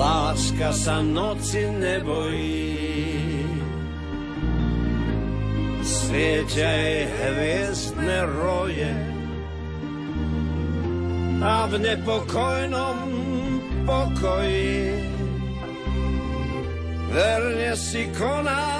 [0.00, 2.79] Láska sa noci nebojí,
[6.10, 8.90] svietia jej hviezdne roje
[11.38, 12.98] a v nepokojnom
[13.86, 14.90] pokoji
[17.14, 18.74] verne si koná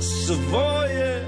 [0.00, 1.19] svoje.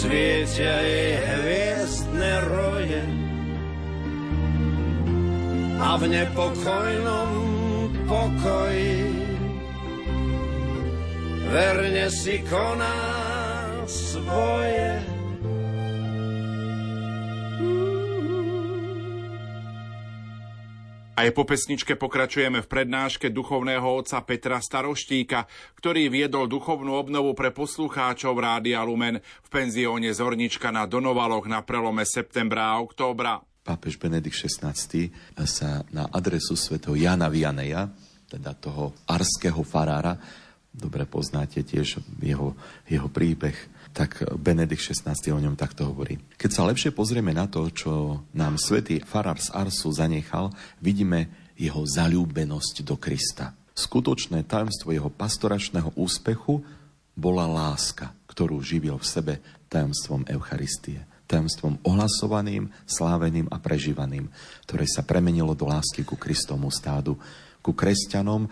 [0.00, 3.04] Svietia jej hviezdne roje
[5.76, 7.30] a v nepokojnom
[8.08, 8.96] pokoji
[11.52, 12.96] verne si koná
[13.84, 15.19] svoje.
[21.20, 25.44] Aj po pesničke pokračujeme v prednáške duchovného otca Petra Staroštíka,
[25.76, 32.08] ktorý viedol duchovnú obnovu pre poslucháčov Rádia Lumen v penzióne Zornička na Donovaloch na prelome
[32.08, 33.36] septembra a októbra.
[33.60, 34.72] Pápež Benedikt XVI
[35.44, 37.92] sa na adresu svätého Jana Vianeja,
[38.24, 40.16] teda toho arského farára,
[40.72, 42.56] dobre poznáte tiež jeho,
[42.88, 46.18] jeho príbeh, tak Benedikt XVI o ňom takto hovorí.
[46.38, 51.82] Keď sa lepšie pozrieme na to, čo nám svätý farár z Arsu zanechal, vidíme jeho
[51.84, 53.52] zalúbenosť do Krista.
[53.74, 56.62] Skutočné tajomstvo jeho pastoračného úspechu
[57.18, 59.34] bola láska, ktorú živil v sebe
[59.68, 64.26] tajomstvom Eucharistie tajomstvom ohlasovaným, sláveným a prežívaným,
[64.66, 67.14] ktoré sa premenilo do lásky ku Kristomu stádu,
[67.62, 68.50] ku kresťanom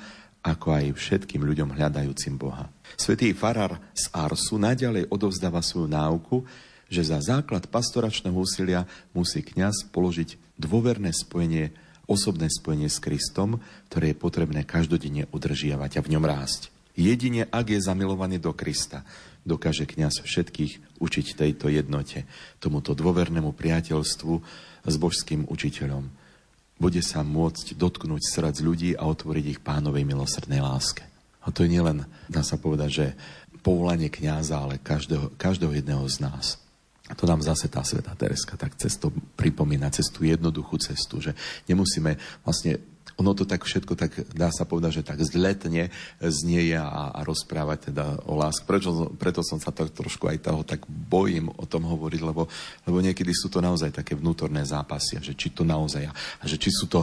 [0.48, 2.72] ako aj všetkým ľuďom hľadajúcim Boha.
[2.96, 6.42] Svetý farár z Arsu naďalej odovzdáva svoju náuku,
[6.88, 11.76] že za základ pastoračného úsilia musí kňaz položiť dôverné spojenie,
[12.08, 13.60] osobné spojenie s Kristom,
[13.92, 16.72] ktoré je potrebné každodenne udržiavať a v ňom rásť.
[16.98, 19.06] Jedine ak je zamilovaný do Krista,
[19.46, 22.26] dokáže kňaz všetkých učiť tejto jednote,
[22.58, 24.34] tomuto dôvernému priateľstvu
[24.88, 26.17] s božským učiteľom
[26.78, 31.02] bude sa môcť dotknúť srdc ľudí a otvoriť ich pánovej milosrdnej láske.
[31.42, 33.06] A to je nielen, dá sa povedať, že
[33.60, 36.62] povolanie kňaza, ale každého, každého jedného z nás.
[37.08, 41.32] A to nám zase tá sveta Tereska tak cesto pripomína, cez tú jednoduchú cestu, že
[41.64, 42.14] nemusíme
[42.44, 42.76] vlastne
[43.18, 45.90] ono to tak všetko, tak dá sa povedať, že tak zletne
[46.22, 48.62] znieje a, a rozprávať teda o láske.
[48.62, 52.46] Prečo, preto som sa tak trošku aj toho tak bojím o tom hovoriť, lebo,
[52.86, 56.70] lebo niekedy sú to naozaj také vnútorné zápasy, že či to naozaj, a že či
[56.70, 57.02] sú to,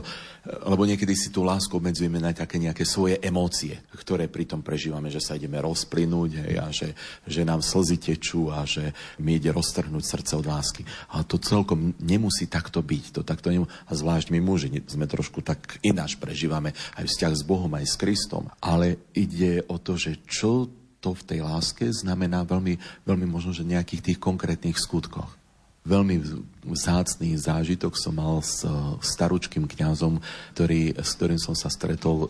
[0.63, 5.19] lebo niekedy si tú lásku obmedzujeme na také nejaké svoje emócie, ktoré pritom prežívame, že
[5.19, 6.95] sa ideme rozplynúť hej, a že,
[7.28, 10.88] že nám slzy tečú a že mi ide roztrhnúť srdce od lásky.
[11.11, 13.20] Ale to celkom nemusí takto byť.
[13.20, 16.70] To takto nemusí, a zvlášť my muži sme trošku tak iná ináč prežívame
[17.01, 18.45] aj vzťah s Bohom, aj s Kristom.
[18.62, 20.70] Ale ide o to, že čo
[21.01, 22.78] to v tej láske znamená veľmi,
[23.10, 25.34] veľmi možno, že nejakých tých konkrétnych skutkoch.
[25.82, 26.22] Veľmi
[26.62, 28.62] vzácný zážitok som mal s
[29.01, 30.22] staručkým kňazom,
[30.53, 32.28] ktorý, s ktorým som sa stretol e,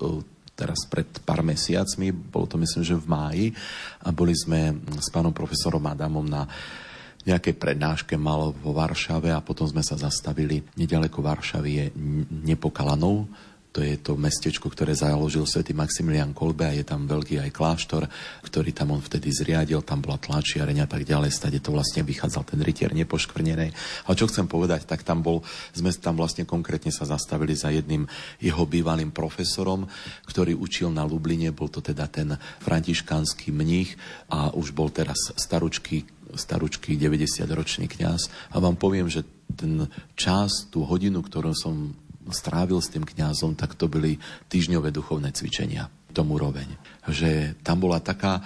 [0.55, 3.45] teraz pred pár mesiacmi, bolo to myslím, že v máji,
[4.03, 6.47] a boli sme s pánom profesorom Adamom na
[7.25, 10.61] nejakej prednáške mal vo Varšave a potom sme sa zastavili.
[10.77, 11.85] Nedaleko Varšavy je
[12.45, 13.25] Nepokalanou,
[13.75, 18.07] to je to mestečko, ktoré založil svätý Maximilian Kolbe a je tam veľký aj kláštor,
[18.47, 22.47] ktorý tam on vtedy zriadil, tam bola tlačiareň a tak ďalej, stade to vlastne vychádzal
[22.47, 23.75] ten rytier nepoškvrnenej.
[24.07, 25.43] A čo chcem povedať, tak tam bol,
[25.75, 28.07] sme tam vlastne konkrétne sa zastavili za jedným
[28.39, 29.91] jeho bývalým profesorom,
[30.23, 33.99] ktorý učil na Lubline, bol to teda ten františkánsky mních
[34.31, 38.51] a už bol teraz staručký staručký 90-ročný kňaz.
[38.51, 39.23] A vám poviem, že
[39.55, 39.87] ten
[40.19, 41.95] čas, tú hodinu, ktorú som
[42.31, 44.17] strávil s tým kňazom, tak to byli
[44.49, 45.89] týždňové duchovné cvičenia.
[46.15, 46.79] Tomu roveň.
[47.11, 48.39] Že tam bola taká,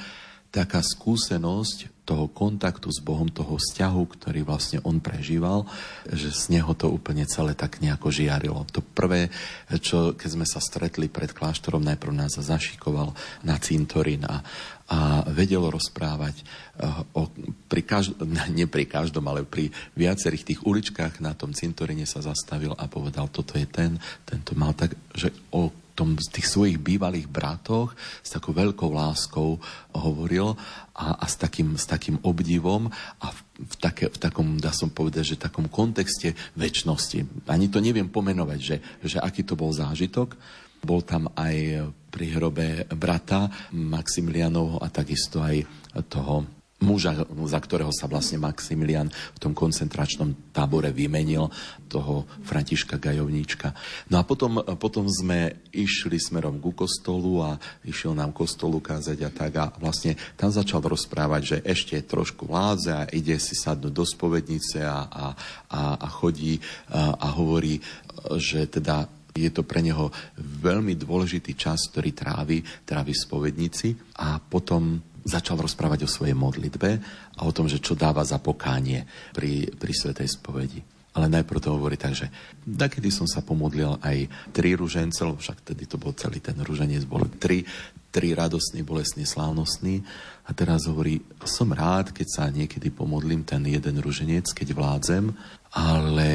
[0.50, 5.70] taká skúsenosť toho kontaktu s Bohom, toho vzťahu, ktorý vlastne on prežíval,
[6.10, 8.66] že z neho to úplne celé tak nejako žiarilo.
[8.74, 9.30] To prvé,
[9.78, 13.14] čo keď sme sa stretli pred kláštorom, najprv nás zašikoval
[13.46, 14.42] na cintorín a,
[14.90, 17.30] a vedel rozprávať uh, o,
[17.70, 18.26] pri každom,
[18.58, 23.30] nie pri každom, ale pri viacerých tých uličkách na tom cintorine sa zastavil a povedal,
[23.30, 27.92] toto je ten, tento mal tak, že o tom, tých svojich bývalých bratoch
[28.24, 29.60] s takou veľkou láskou
[29.92, 30.56] hovoril
[30.96, 32.88] a, a s, takým, s takým obdivom
[33.20, 37.52] a v, v, také, v takom, dá som povedať, že takom kontexte väčšnosti.
[37.52, 40.40] Ani to neviem pomenovať, že, že aký to bol zážitok.
[40.80, 45.68] Bol tam aj pri hrobe brata Maximilianovho a takisto aj
[46.08, 51.52] toho muža, za ktorého sa vlastne Maximilian v tom koncentračnom tábore vymenil,
[51.90, 53.74] toho Františka Gajovníčka.
[54.14, 59.30] No a potom, potom sme išli smerom ku kostolu a išiel nám kostolu kázať a
[59.34, 64.06] tak a vlastne tam začal rozprávať, že ešte trošku vládze a ide si sadnúť do
[64.06, 65.26] spovednice a, a,
[65.74, 66.62] a, a chodí
[66.94, 67.82] a, a hovorí,
[68.38, 73.88] že teda je to pre neho veľmi dôležitý čas, ktorý trávi, trávi v spovednici
[74.20, 76.90] a potom začal rozprávať o svojej modlitbe
[77.38, 80.82] a o tom, že čo dáva za pokánie pri, pri Svetej spovedi.
[81.14, 82.30] Ale najprv to hovorí tak, že
[82.66, 87.06] takedy som sa pomodlil aj tri ružence, lebo však tedy to bol celý ten ruženec,
[87.10, 87.66] bol tri,
[88.14, 90.06] tri radostný, bolestný, slávnostný.
[90.46, 95.34] A teraz hovorí, som rád, keď sa niekedy pomodlím ten jeden ruženec, keď vládzem,
[95.74, 96.30] ale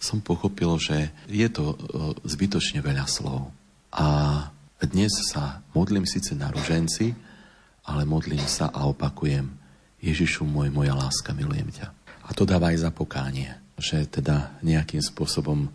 [0.00, 1.76] som pochopil, že je to e,
[2.24, 3.52] zbytočne veľa slov.
[3.94, 4.48] A
[4.80, 7.29] dnes sa modlím síce na ruženci,
[7.90, 9.50] ale modlím sa a opakujem,
[9.98, 11.90] Ježišu môj, moja láska, milujem ťa.
[12.24, 15.66] A to dáva aj za pokánie, že teda nejakým spôsobom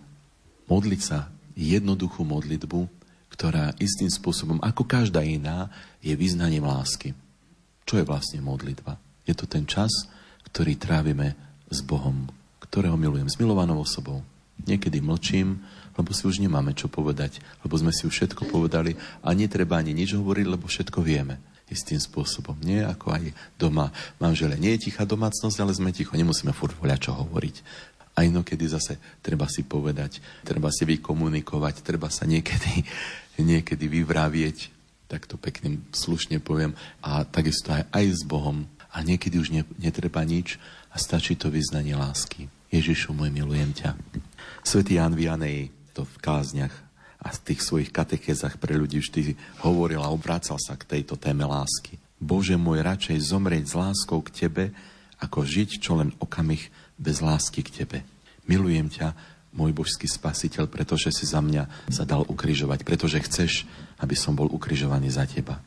[0.71, 1.27] modliť sa
[1.59, 2.87] jednoduchú modlitbu,
[3.29, 5.67] ktorá istým spôsobom, ako každá iná,
[5.99, 7.11] je vyznaním lásky.
[7.83, 8.95] Čo je vlastne modlitba?
[9.27, 9.91] Je to ten čas,
[10.47, 11.35] ktorý trávime
[11.67, 12.31] s Bohom,
[12.63, 14.23] ktorého milujem, s milovanou osobou.
[14.63, 15.59] Niekedy mlčím,
[15.99, 19.91] lebo si už nemáme čo povedať, lebo sme si už všetko povedali a netreba ani
[19.91, 21.37] nič hovoriť, lebo všetko vieme
[21.69, 22.53] istým spôsobom.
[22.61, 23.23] Nie ako aj
[23.57, 23.89] doma
[24.21, 24.57] manžele.
[24.57, 26.13] Nie je tichá domácnosť, ale sme ticho.
[26.13, 27.55] Nemusíme furt voľať, čo hovoriť.
[28.15, 32.85] A inokedy zase treba si povedať, treba si vykomunikovať, treba sa niekedy,
[33.51, 34.57] niekedy vyvravieť,
[35.11, 38.65] tak to pekným slušne poviem, a takisto aj, aj s Bohom.
[38.95, 40.55] A niekedy už ne, netreba nič
[40.87, 42.47] a stačí to vyznanie lásky.
[42.71, 43.99] Ježišu môj, milujem ťa.
[44.63, 46.84] Svetý Jan Vianej to v kázniach
[47.25, 49.33] a z tých svojich katechézach pre ľudí vždy
[49.65, 51.97] hovoril a obrácal sa k tejto téme lásky.
[52.21, 54.65] Bože môj, radšej zomrieť s láskou k Tebe,
[55.17, 56.61] ako žiť čo len okamih
[57.01, 57.97] bez lásky k Tebe.
[58.45, 59.17] Milujem ťa,
[59.57, 63.51] môj božský spasiteľ, pretože si za mňa sa dal ukrižovať, pretože chceš,
[63.97, 65.57] aby som bol ukrižovaný za Teba.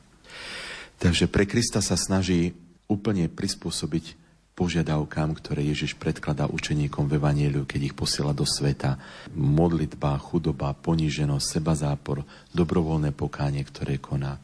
[1.02, 2.54] Takže pre Krista sa snaží
[2.86, 4.27] úplne prispôsobiť
[4.58, 8.98] požiadavkám, ktoré Ježiš predkladá učeníkom v Evanieliu, keď ich posiela do sveta.
[9.30, 14.34] Modlitba, chudoba, poníženosť, seba zápor, dobrovoľné pokánie, ktoré koná.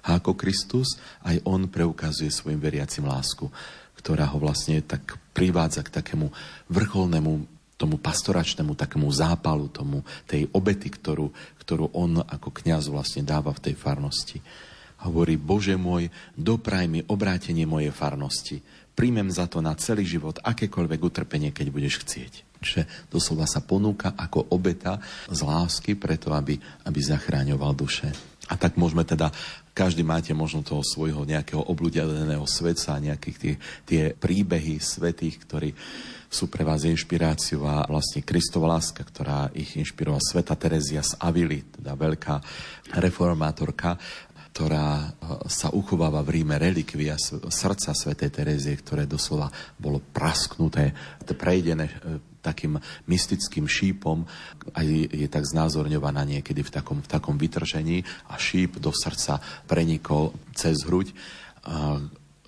[0.00, 3.52] A ako Kristus, aj on preukazuje svojim veriacim lásku,
[4.00, 6.32] ktorá ho vlastne tak privádza k takému
[6.72, 11.32] vrcholnému tomu pastoračnému takému zápalu, tomu, tej obety, ktorú,
[11.64, 14.40] ktorú on ako kňaz vlastne dáva v tej farnosti.
[15.00, 18.60] Hovorí, Bože môj, dopraj mi obrátenie mojej farnosti
[18.94, 22.32] príjmem za to na celý život akékoľvek utrpenie, keď budeš chcieť.
[22.60, 25.00] Čiže doslova sa ponúka ako obeta
[25.32, 28.12] z lásky preto, aby, aby zachráňoval duše.
[28.50, 29.30] A tak môžeme teda,
[29.70, 33.54] každý máte možno toho svojho nejakého obľúdeného svetca, nejakých tie,
[33.86, 35.70] tie príbehy svetých, ktorí
[36.30, 41.62] sú pre vás inšpiráciou a vlastne Kristova láska, ktorá ich inšpirovala Sveta Terezia z Avily,
[41.74, 42.36] teda veľká
[43.02, 43.98] reformátorka,
[44.50, 45.08] ktorá e,
[45.46, 47.14] sa uchováva v Ríme relikvia
[47.48, 49.48] srdca svätej Terezie, ktoré doslova
[49.78, 50.90] bolo prasknuté,
[51.24, 51.94] prejdené e,
[52.42, 52.76] takým
[53.06, 54.26] mystickým šípom.
[54.74, 59.38] A je tak znázorňovaná niekedy v takom, v takom vytržení a šíp do srdca
[59.68, 61.12] prenikol cez hruď,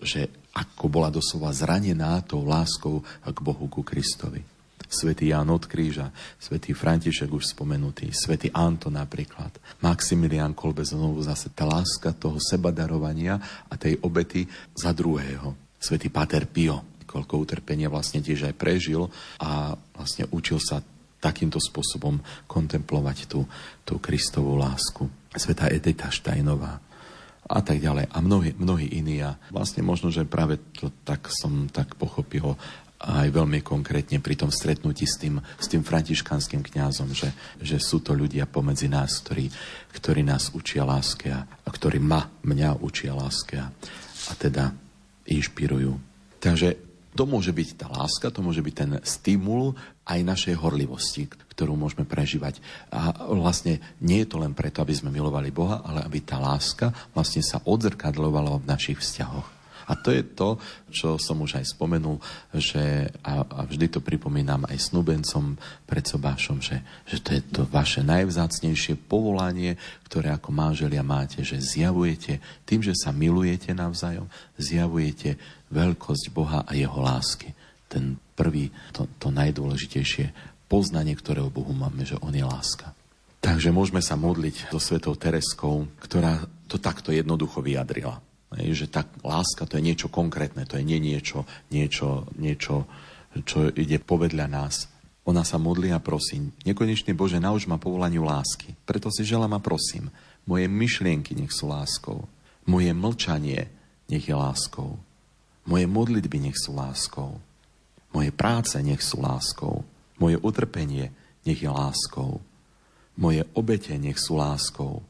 [0.00, 4.51] že ako bola doslova zranená tou láskou k Bohu, ku Kristovi
[4.92, 11.48] svätý Ján od kríža, svätý František už spomenutý, svätý Anton napríklad, Maximilian Kolbe znovu zase
[11.56, 13.40] tá láska toho sebadarovania
[13.72, 14.44] a tej obety
[14.76, 15.56] za druhého.
[15.80, 19.08] Svetý Pater Pio, koľko utrpenia vlastne tiež aj prežil
[19.40, 20.84] a vlastne učil sa
[21.22, 22.18] takýmto spôsobom
[22.50, 23.46] kontemplovať tú,
[23.86, 25.06] tú Kristovú lásku.
[25.32, 26.82] Sveta Edita Štajnová
[27.52, 28.10] a tak ďalej.
[28.10, 29.22] A mnohí, mnohí iní.
[29.22, 32.54] A vlastne možno, že práve to tak som tak pochopil
[33.02, 37.98] aj veľmi konkrétne pri tom stretnutí s tým, s tým františkanským kňazom, že, že sú
[37.98, 39.50] to ľudia pomedzi nás, ktorí,
[39.90, 43.66] ktorí nás učia láske a, ktorí ma, mňa učia láske a,
[44.30, 44.70] a teda
[45.26, 45.98] inšpirujú.
[46.38, 49.76] Takže to môže byť tá láska, to môže byť ten stimul
[50.08, 52.58] aj našej horlivosti, ktorú môžeme prežívať.
[52.88, 56.90] A vlastne nie je to len preto, aby sme milovali Boha, ale aby tá láska
[57.12, 59.61] vlastne sa odzrkadlovala v našich vzťahoch.
[59.86, 60.60] A to je to,
[60.92, 62.20] čo som už aj spomenul,
[62.54, 65.56] že, a, a vždy to pripomínam aj snúbencom
[65.88, 71.58] pred sobášom, že, že to je to vaše najvzácnejšie povolanie, ktoré ako manželia máte, že
[71.58, 74.28] zjavujete, tým, že sa milujete navzájom,
[74.60, 75.40] zjavujete
[75.72, 77.56] veľkosť Boha a jeho lásky.
[77.88, 80.32] Ten prvý, to, to najdôležitejšie
[80.68, 82.96] poznanie, ktorého Bohu máme, že On je láska.
[83.42, 89.64] Takže môžeme sa modliť so svetou Tereskou, ktorá to takto jednoducho vyjadrila Že tá láska
[89.64, 92.84] to je niečo konkrétne, to je nie niečo, niečo, niečo
[93.40, 94.92] čo ide povedľa nás.
[95.24, 98.74] Ona sa modlí a prosí, nekonečný Bože, nauč ma povolaniu lásky.
[98.84, 100.10] Preto si želám a prosím,
[100.44, 102.26] moje myšlienky nech sú láskou.
[102.66, 103.70] Moje mlčanie
[104.10, 104.98] nech je láskou.
[105.62, 107.38] Moje modlitby nech sú láskou.
[108.10, 109.86] Moje práce nech sú láskou.
[110.18, 111.14] Moje utrpenie
[111.46, 112.42] nech je láskou.
[113.14, 115.06] Moje obete nech sú láskou.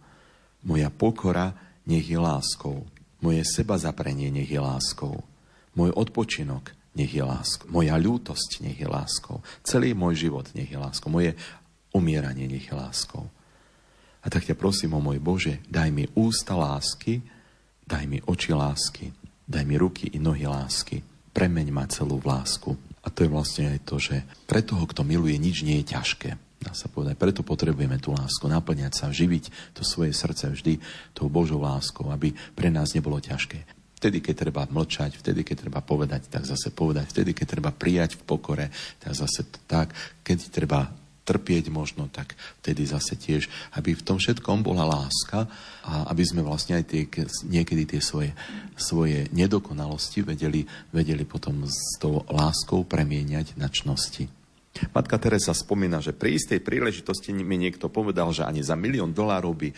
[0.61, 1.57] Moja pokora
[1.89, 2.85] nech je láskou.
[3.23, 5.23] Moje seba zaprenie nech je láskou.
[5.79, 7.71] Môj odpočinok nech je láskou.
[7.71, 9.41] Moja ľútosť nech je láskou.
[9.63, 11.09] Celý môj život nech je láskou.
[11.09, 11.39] Moje
[11.95, 13.31] umieranie nech je láskou.
[14.23, 17.23] A tak ťa prosím o môj Bože, daj mi ústa lásky,
[17.87, 19.11] daj mi oči lásky,
[19.47, 21.03] daj mi ruky i nohy lásky.
[21.33, 22.71] Premeň ma celú v lásku.
[23.03, 26.39] A to je vlastne aj to, že pre toho, kto miluje, nič nie je ťažké.
[26.63, 27.19] Dá sa povedať.
[27.19, 30.79] Preto potrebujeme tú lásku, naplňať sa, živiť to svoje srdce vždy
[31.11, 33.83] tou Božou láskou, aby pre nás nebolo ťažké.
[33.99, 37.11] Vtedy, keď treba mlčať, vtedy, keď treba povedať, tak zase povedať.
[37.11, 38.67] Vtedy, keď treba prijať v pokore,
[38.99, 39.95] tak zase tak.
[40.23, 40.91] Keď treba
[41.23, 43.47] trpieť možno, tak vtedy zase tiež,
[43.79, 45.47] aby v tom všetkom bola láska
[45.87, 47.07] a aby sme vlastne aj tie,
[47.47, 48.35] niekedy tie svoje,
[48.75, 54.27] svoje nedokonalosti vedeli, vedeli potom s tou láskou premieňať na čnosti.
[54.97, 59.53] Matka Teresa spomína, že pri istej príležitosti mi niekto povedal, že ani za milión dolárov
[59.53, 59.69] by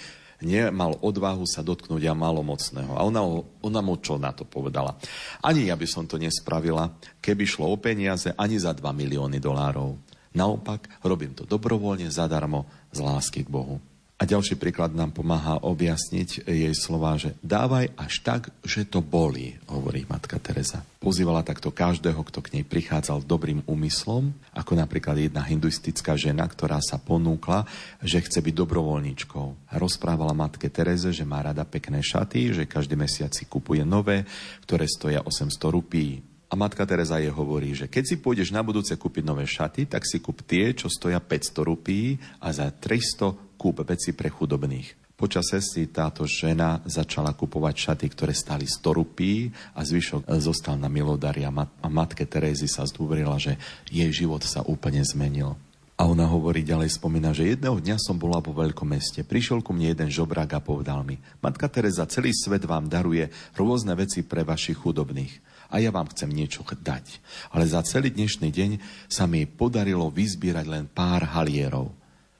[0.45, 2.95] nemal odvahu sa dotknúť a malomocného.
[2.95, 3.22] A ona,
[3.62, 4.95] ona mu čo na to povedala?
[5.42, 9.99] Ani ja by som to nespravila, keby šlo o peniaze, ani za 2 milióny dolárov.
[10.34, 13.78] Naopak, robím to dobrovoľne, zadarmo, z lásky k Bohu.
[14.25, 19.53] A ďalší príklad nám pomáha objasniť jej slova, že dávaj až tak, že to bolí,
[19.68, 20.81] hovorí matka Teresa.
[20.97, 26.81] Pozývala takto každého, kto k nej prichádzal dobrým úmyslom, ako napríklad jedna hinduistická žena, ktorá
[26.81, 27.68] sa ponúkla,
[28.01, 29.47] že chce byť dobrovoľníčkou.
[29.68, 34.25] A rozprávala matke Tereze, že má rada pekné šaty, že každý mesiac si kupuje nové,
[34.64, 36.25] ktoré stoja 800 rupí.
[36.55, 40.07] A matka Teresa je hovorí, že keď si pôjdeš na budúce kúpiť nové šaty, tak
[40.07, 45.19] si kúp tie, čo stoja 500 rupí a za 300 kúp veci pre chudobných.
[45.19, 50.87] Počase si táto žena začala kupovať šaty, ktoré stali 100 rupí a zvyšok zostal na
[50.87, 53.59] milodari a, mat- a matke Terézy sa zdôverila, že
[53.91, 55.59] jej život sa úplne zmenil.
[55.99, 59.27] A ona hovorí ďalej, spomína, že jedného dňa som bola vo veľkom meste.
[59.27, 63.27] Prišiel ku mne jeden žobrák a povedal mi, Matka Teresa, celý svet vám daruje
[63.59, 65.54] rôzne veci pre vašich chudobných.
[65.73, 67.21] A ja vám chcem niečo dať.
[67.53, 68.71] Ale za celý dnešný deň
[69.09, 71.93] sa mi podarilo vyzbierať len pár halierov.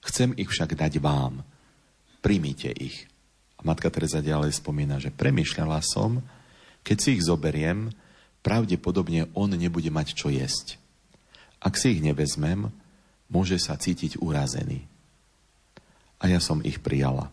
[0.05, 1.41] Chcem ich však dať vám.
[2.21, 3.09] Primite ich.
[3.57, 6.21] A matka Teresa ďalej spomína, že premyšľala som,
[6.85, 7.93] keď si ich zoberiem,
[8.45, 10.77] pravdepodobne on nebude mať čo jesť.
[11.65, 12.69] Ak si ich nevezmem,
[13.33, 14.85] môže sa cítiť urazený.
[16.21, 17.33] A ja som ich prijala.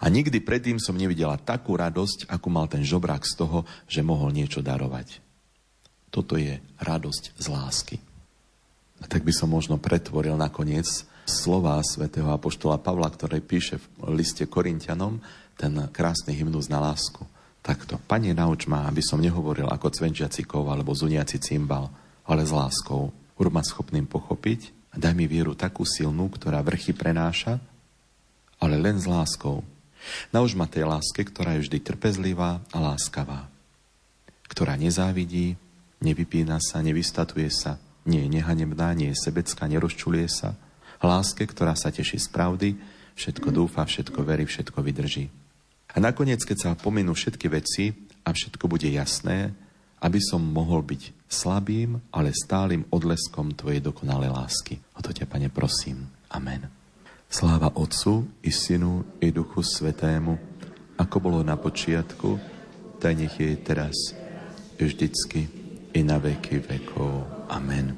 [0.00, 4.32] A nikdy predtým som nevidela takú radosť, ako mal ten žobrák z toho, že mohol
[4.32, 5.22] niečo darovať.
[6.12, 7.96] Toto je radosť z lásky.
[9.02, 10.86] A tak by som možno pretvoril nakoniec
[11.26, 15.18] slova svätého Apoštola Pavla, ktorý píše v liste Korintianom
[15.56, 17.24] ten krásny hymnus na lásku.
[17.62, 17.96] Takto.
[18.10, 21.88] Pane, nauč ma, aby som nehovoril ako cvenčiaci kov alebo zuniaci cymbal,
[22.26, 23.14] ale s láskou.
[23.38, 27.62] Urob ma schopným pochopiť a daj mi vieru takú silnú, ktorá vrchy prenáša,
[28.62, 29.66] ale len s láskou.
[30.30, 33.50] Nauč ma tej láske, ktorá je vždy trpezlivá a láskavá.
[34.46, 35.58] Ktorá nezávidí,
[35.98, 40.54] nevypína sa, nevystatuje sa, nie je nehanebná, nie je sebecká, nerozčulie sa,
[41.02, 42.68] Láske, ktorá sa teší z pravdy,
[43.18, 45.26] všetko dúfa, všetko verí, všetko vydrží.
[45.92, 47.90] A nakoniec, keď sa pominú všetky veci
[48.22, 49.50] a všetko bude jasné,
[49.98, 54.78] aby som mohol byť slabým, ale stálym odleskom Tvojej dokonalej lásky.
[54.94, 56.06] O to ťa, Pane, prosím.
[56.30, 56.81] Amen.
[57.32, 60.36] Sláva Otcu i Synu i Duchu Svetému,
[61.00, 62.36] ako bolo na počiatku,
[63.00, 63.96] tak nech je teraz,
[64.76, 65.48] vždycky,
[65.96, 67.48] i na veky vekov.
[67.48, 67.96] Amen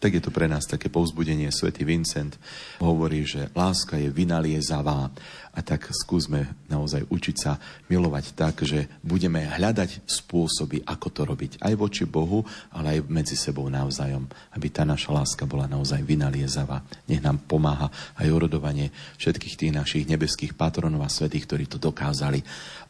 [0.00, 1.52] tak je to pre nás také povzbudenie.
[1.52, 2.40] Svetý Vincent
[2.80, 5.12] hovorí, že láska je vynaliezavá
[5.50, 7.60] a tak skúsme naozaj učiť sa
[7.92, 11.52] milovať tak, že budeme hľadať spôsoby, ako to robiť.
[11.60, 14.24] Aj voči Bohu, ale aj medzi sebou navzájom.
[14.56, 16.80] Aby tá naša láska bola naozaj vynaliezavá.
[17.04, 18.88] Nech nám pomáha aj urodovanie
[19.20, 22.40] všetkých tých našich nebeských patronov a svetých, ktorí to dokázali.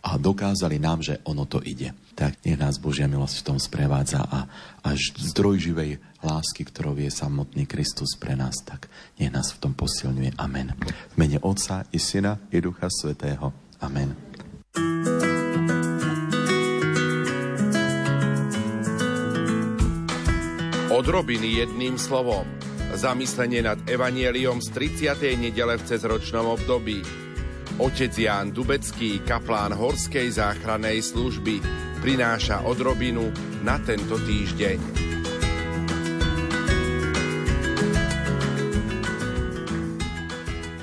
[0.07, 1.91] A dokázali nám, že ono to ide.
[2.15, 4.45] Tak nech nás Božia milosť v tom sprevádza a
[4.85, 9.73] až zdroj živej lásky, ktorou je samotný Kristus pre nás, tak nech nás v tom
[9.73, 10.37] posilňuje.
[10.37, 10.77] Amen.
[11.13, 13.53] V mene Otca i Syna i Ducha Svetého.
[13.81, 14.13] Amen.
[20.91, 22.45] Odrobiny jedným slovom.
[22.93, 24.69] Zamyslenie nad evanieliom z
[25.09, 25.39] 30.
[25.39, 27.30] nedele v cezročnom období.
[27.81, 31.65] Otec Ján Dubecký, kaplán Horskej záchrannej služby,
[32.05, 33.33] prináša odrobinu
[33.65, 34.77] na tento týždeň.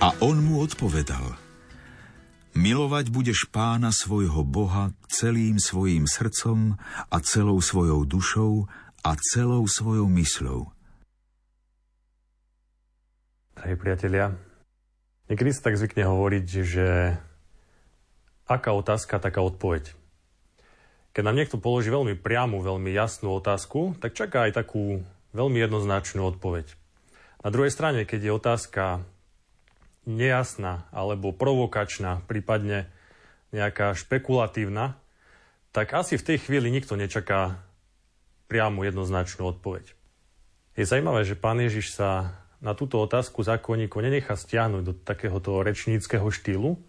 [0.02, 1.38] A on mu odpovedal.
[2.58, 6.82] Milovať budeš pána svojho Boha celým svojim srdcom
[7.14, 8.66] a celou svojou dušou
[9.06, 10.74] a celou svojou mysľou.
[13.54, 14.47] Drahí priatelia,
[15.28, 17.20] Niekedy sa tak zvykne hovoriť, že
[18.48, 19.92] aká otázka, taká odpoveď.
[21.12, 25.04] Keď nám niekto položí veľmi priamu, veľmi jasnú otázku, tak čaká aj takú
[25.36, 26.72] veľmi jednoznačnú odpoveď.
[27.44, 28.84] Na druhej strane, keď je otázka
[30.08, 32.88] nejasná alebo provokačná, prípadne
[33.52, 34.96] nejaká špekulatívna,
[35.76, 37.60] tak asi v tej chvíli nikto nečaká
[38.48, 39.92] priamu jednoznačnú odpoveď.
[40.80, 46.26] Je zaujímavé, že pán Ježiš sa na túto otázku zákonníkov nenechá stiahnuť do takéhoto rečníckého
[46.26, 46.82] štýlu,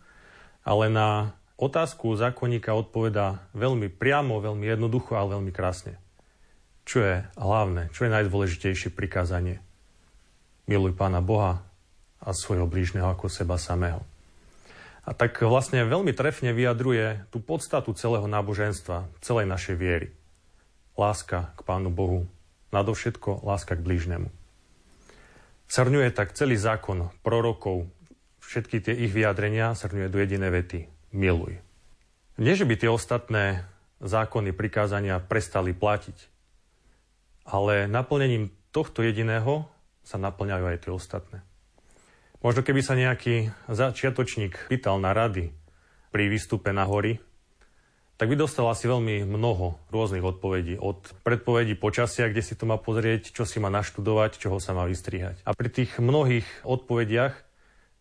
[0.64, 6.00] ale na otázku zákonníka odpoveda veľmi priamo, veľmi jednoducho, ale veľmi krásne.
[6.88, 9.60] Čo je hlavné, čo je najdôležitejšie prikázanie?
[10.64, 11.60] Miluj Pána Boha
[12.20, 14.00] a svojho blížneho ako seba samého.
[15.08, 20.08] A tak vlastne veľmi trefne vyjadruje tú podstatu celého náboženstva, celej našej viery.
[20.96, 22.28] Láska k Pánu Bohu,
[22.72, 24.37] nadovšetko láska k blížnemu.
[25.68, 27.84] Srňuje tak celý zákon prorokov,
[28.40, 30.88] všetky tie ich vyjadrenia srňuje do jediné vety.
[31.12, 31.60] Miluj.
[32.40, 33.68] Nie, že by tie ostatné
[34.00, 36.16] zákony, prikázania prestali platiť,
[37.44, 39.68] ale naplnením tohto jediného
[40.00, 41.38] sa naplňajú aj tie ostatné.
[42.40, 45.50] Možno keby sa nejaký začiatočník pýtal na rady
[46.08, 47.20] pri výstupe na hory,
[48.18, 50.74] tak by dostal asi veľmi mnoho rôznych odpovedí.
[50.74, 54.90] Od predpovedí počasia, kde si to má pozrieť, čo si má naštudovať, čoho sa má
[54.90, 55.38] vystrihať.
[55.46, 57.38] A pri tých mnohých odpovediach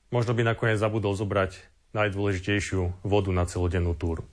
[0.09, 1.61] možno by nakoniec zabudol zobrať
[1.93, 4.25] najdôležitejšiu vodu na celodennú túru.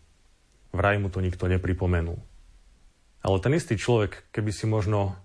[0.73, 2.17] Vraj mu to nikto nepripomenul.
[3.21, 5.21] Ale ten istý človek, keby si možno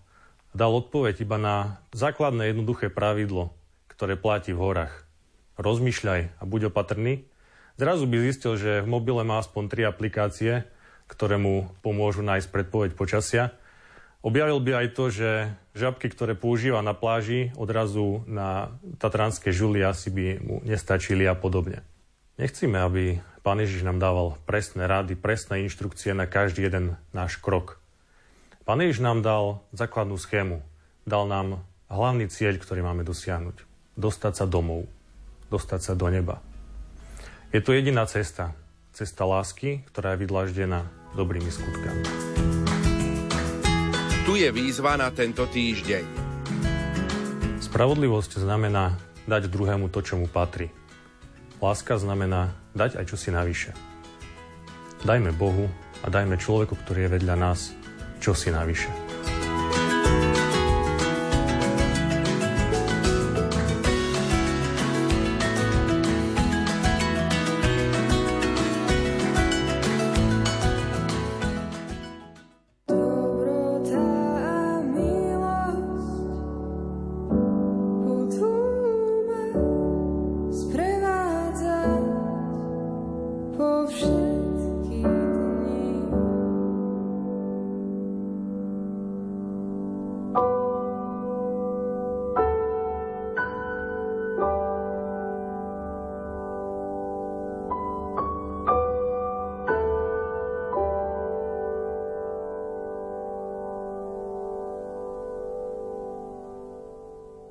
[0.51, 1.55] dal odpoveď iba na
[1.95, 3.55] základné jednoduché pravidlo,
[3.88, 5.07] ktoré platí v horách.
[5.55, 7.28] Rozmýšľaj a buď opatrný,
[7.80, 10.68] Zrazu by zistil, že v mobile má aspoň tri aplikácie,
[11.08, 13.56] ktoré mu pomôžu nájsť predpoveď počasia.
[14.20, 15.30] Objavil by aj to, že
[15.80, 21.80] žabky, ktoré používa na pláži, odrazu na tatranské žuly asi by mu nestačili a podobne.
[22.36, 27.80] Nechcíme, aby Pán Ježiš nám dával presné rady, presné inštrukcie na každý jeden náš krok.
[28.68, 30.60] Pán Ježiš nám dal základnú schému.
[31.08, 33.64] Dal nám hlavný cieľ, ktorý máme dosiahnuť.
[33.96, 34.84] Dostať sa domov.
[35.48, 36.44] Dostať sa do neba.
[37.50, 38.54] Je to jediná cesta.
[38.93, 40.86] Cesta lásky, ktorá je vydlaždená
[41.18, 42.06] dobrými skutkami.
[44.30, 46.06] Tu je výzva na tento týždeň.
[47.58, 50.70] Spravodlivosť znamená dať druhému to, čo mu patrí.
[51.58, 53.74] Láska znamená dať aj čosi navyše.
[55.02, 55.66] Dajme Bohu
[56.06, 57.74] a dajme človeku, ktorý je vedľa nás,
[58.22, 59.09] čosi navyše.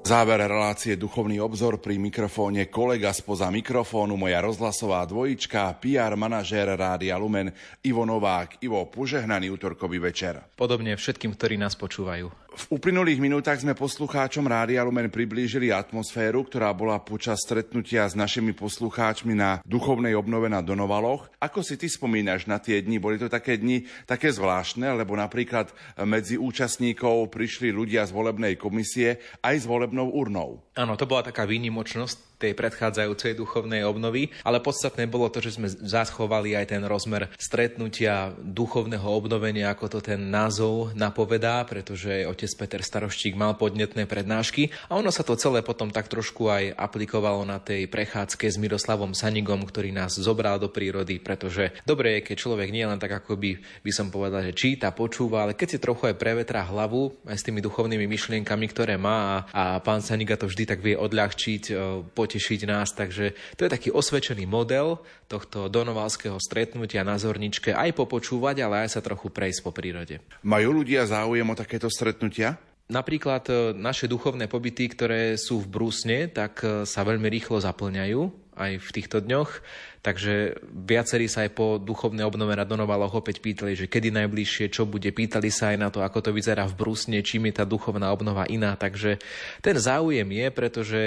[0.09, 7.20] Záver relácie Duchovný obzor pri mikrofóne kolega spoza mikrofónu, moja rozhlasová dvojička, PR manažér Rádia
[7.20, 7.52] Lumen
[7.84, 8.56] Ivo Novák.
[8.64, 10.40] Ivo, požehnaný útorkový večer.
[10.56, 12.47] Podobne všetkým, ktorí nás počúvajú.
[12.59, 18.50] V uplynulých minútach sme poslucháčom Rádia Lumen priblížili atmosféru, ktorá bola počas stretnutia s našimi
[18.50, 21.30] poslucháčmi na duchovnej obnove na Donovaloch.
[21.38, 22.98] Ako si ty spomínaš na tie dni?
[22.98, 25.70] Boli to také dni také zvláštne, lebo napríklad
[26.02, 30.66] medzi účastníkov prišli ľudia z volebnej komisie aj s volebnou urnou.
[30.79, 35.66] Áno, to bola taká výnimočnosť tej predchádzajúcej duchovnej obnovy, ale podstatné bolo to, že sme
[35.66, 42.83] zachovali aj ten rozmer stretnutia duchovného obnovenia, ako to ten názov napovedá, pretože otec Peter
[42.87, 47.59] Staroštík mal podnetné prednášky a ono sa to celé potom tak trošku aj aplikovalo na
[47.59, 52.70] tej prechádzke s Miroslavom Sanigom, ktorý nás zobral do prírody, pretože dobre je, keď človek
[52.70, 56.14] nie len tak ako by, by som povedal, že číta, počúva, ale keď si trochu
[56.14, 60.47] aj prevetrá hlavu aj s tými duchovnými myšlienkami, ktoré má a, a pán Saniga to
[60.47, 61.75] vždy tak vie odľahčiť, e,
[62.12, 62.93] potešiť nás.
[62.93, 67.73] Takže to je taký osvedčený model tohto donovalského stretnutia na Zorničke.
[67.73, 70.21] Aj popočúvať, ale aj sa trochu prejsť po prírode.
[70.45, 72.61] Majú ľudia záujem o takéto stretnutia?
[72.89, 78.47] Napríklad e, naše duchovné pobyty, ktoré sú v Brúsne, tak e, sa veľmi rýchlo zaplňajú
[78.59, 79.62] aj v týchto dňoch.
[80.02, 82.66] Takže viacerí sa aj po duchovnej obnove na
[83.14, 85.11] opäť pýtali, že kedy najbližšie, čo bude.
[85.11, 88.46] Pýtali sa aj na to, ako to vyzerá v Brusne, čím je tá duchovná obnova
[88.46, 88.78] iná.
[88.78, 89.18] Takže
[89.62, 91.02] ten záujem je, pretože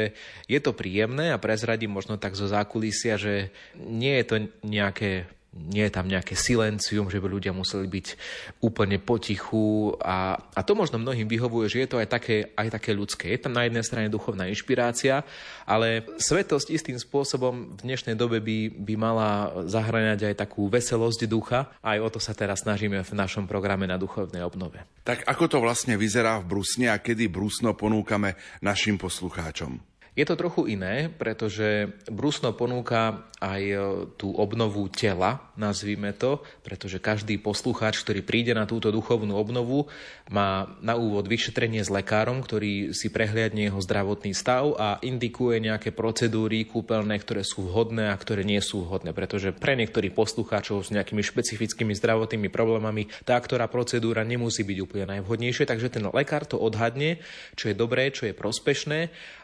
[0.47, 5.83] je to príjemné a prezradím možno tak zo zákulisia, že nie je to nejaké nie
[5.83, 8.07] je tam nejaké silencium, že by ľudia museli byť
[8.63, 12.95] úplne potichu a, a to možno mnohým vyhovuje, že je to aj také, aj také
[12.95, 13.35] ľudské.
[13.35, 15.27] Je tam na jednej strane duchovná inšpirácia,
[15.67, 19.29] ale svetosť istým spôsobom v dnešnej dobe by, by mala
[19.67, 21.67] zahraňať aj takú veselosť ducha.
[21.83, 24.79] Aj o to sa teraz snažíme v našom programe na duchovnej obnove.
[25.03, 29.90] Tak ako to vlastne vyzerá v Brusne a kedy Brusno ponúkame našim poslucháčom?
[30.11, 33.75] Je to trochu iné, pretože Brusno ponúka aj e,
[34.19, 39.87] tú obnovu tela, nazvime to, pretože každý poslucháč, ktorý príde na túto duchovnú obnovu,
[40.27, 45.95] má na úvod vyšetrenie s lekárom, ktorý si prehliadne jeho zdravotný stav a indikuje nejaké
[45.95, 50.91] procedúry kúpeľné, ktoré sú vhodné a ktoré nie sú vhodné, pretože pre niektorých poslucháčov s
[50.91, 56.59] nejakými špecifickými zdravotnými problémami tá, ktorá procedúra nemusí byť úplne najvhodnejšia, takže ten lekár to
[56.59, 57.23] odhadne,
[57.55, 58.99] čo je dobré, čo je prospešné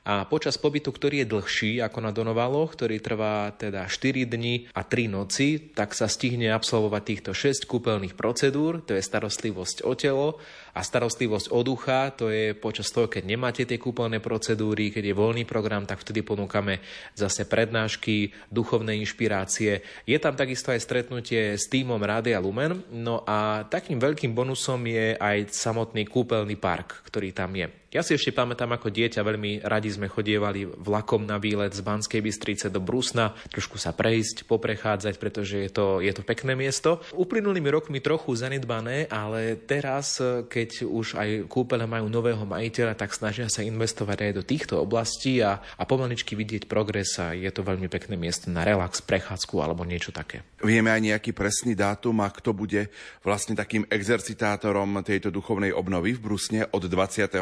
[0.07, 4.81] a počas pobytu, ktorý je dlhší ako na Donovaloch, ktorý trvá teda 4 dni a
[4.83, 10.41] 3 noci, tak sa stihne absolvovať týchto 6 kúpeľných procedúr, to je starostlivosť o telo,
[10.77, 15.17] a starostlivosť o ducha, to je počas toho, keď nemáte tie kúpeľné procedúry, keď je
[15.17, 16.85] voľný program, tak vtedy ponúkame
[17.17, 19.81] zase prednášky, duchovné inšpirácie.
[20.05, 25.17] Je tam takisto aj stretnutie s týmom Rádia Lumen, no a takým veľkým bonusom je
[25.17, 27.87] aj samotný kúpeľný park, ktorý tam je.
[27.87, 32.19] Ja si ešte pamätám, ako dieťa veľmi radi sme chodievali vlakom na výlet z Banskej
[32.19, 36.99] Bystrice do Brusna, trošku sa prejsť, poprechádzať, pretože je to, je to pekné miesto.
[37.15, 40.19] Uplynulými rokmi trochu zanedbané, ale teraz,
[40.51, 45.39] keď už aj kúpele majú nového majiteľa, tak snažia sa investovať aj do týchto oblastí
[45.39, 49.87] a, a pomaličky vidieť progres a je to veľmi pekné miesto na relax, prechádzku alebo
[49.87, 50.43] niečo také.
[50.59, 52.89] Vieme aj nejaký presný dátum a kto bude
[53.23, 57.37] vlastne takým exercitátorom tejto duchovnej obnovy v Brusne od 26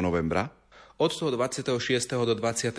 [0.00, 0.48] novembra?
[0.94, 1.74] Od toho 26.
[2.22, 2.78] do 29.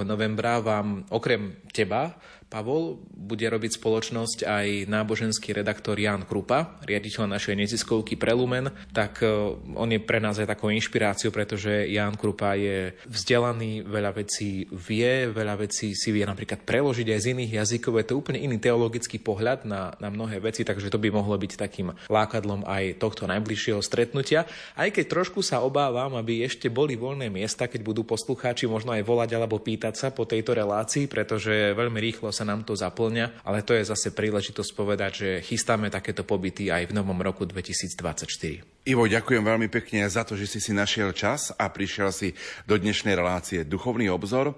[0.00, 2.16] novembra vám okrem teba
[2.50, 9.30] Pavol bude robiť spoločnosť aj náboženský redaktor Jan Krupa, riaditeľ našej neziskovky Prelumen, tak e,
[9.78, 15.30] on je pre nás aj takou inšpiráciou, pretože Jan Krupa je vzdelaný, veľa vecí vie,
[15.30, 18.02] veľa vecí si vie napríklad preložiť aj z iných jazykov.
[18.02, 21.54] Je to úplne iný teologický pohľad na, na mnohé veci, takže to by mohlo byť
[21.54, 24.42] takým lákadlom aj tohto najbližšieho stretnutia.
[24.74, 29.06] Aj keď trošku sa obávam, aby ešte boli voľné miesta, keď budú poslucháči možno aj
[29.06, 33.64] volať alebo pýtať sa po tejto relácii, pretože veľmi rýchlo sa nám to zaplňa, ale
[33.64, 38.86] to je zase príležitosť povedať, že chystáme takéto pobyty aj v novom roku 2024.
[38.88, 42.32] Ivo, ďakujem veľmi pekne za to, že si si našiel čas a prišiel si
[42.64, 44.56] do dnešnej relácie Duchovný obzor.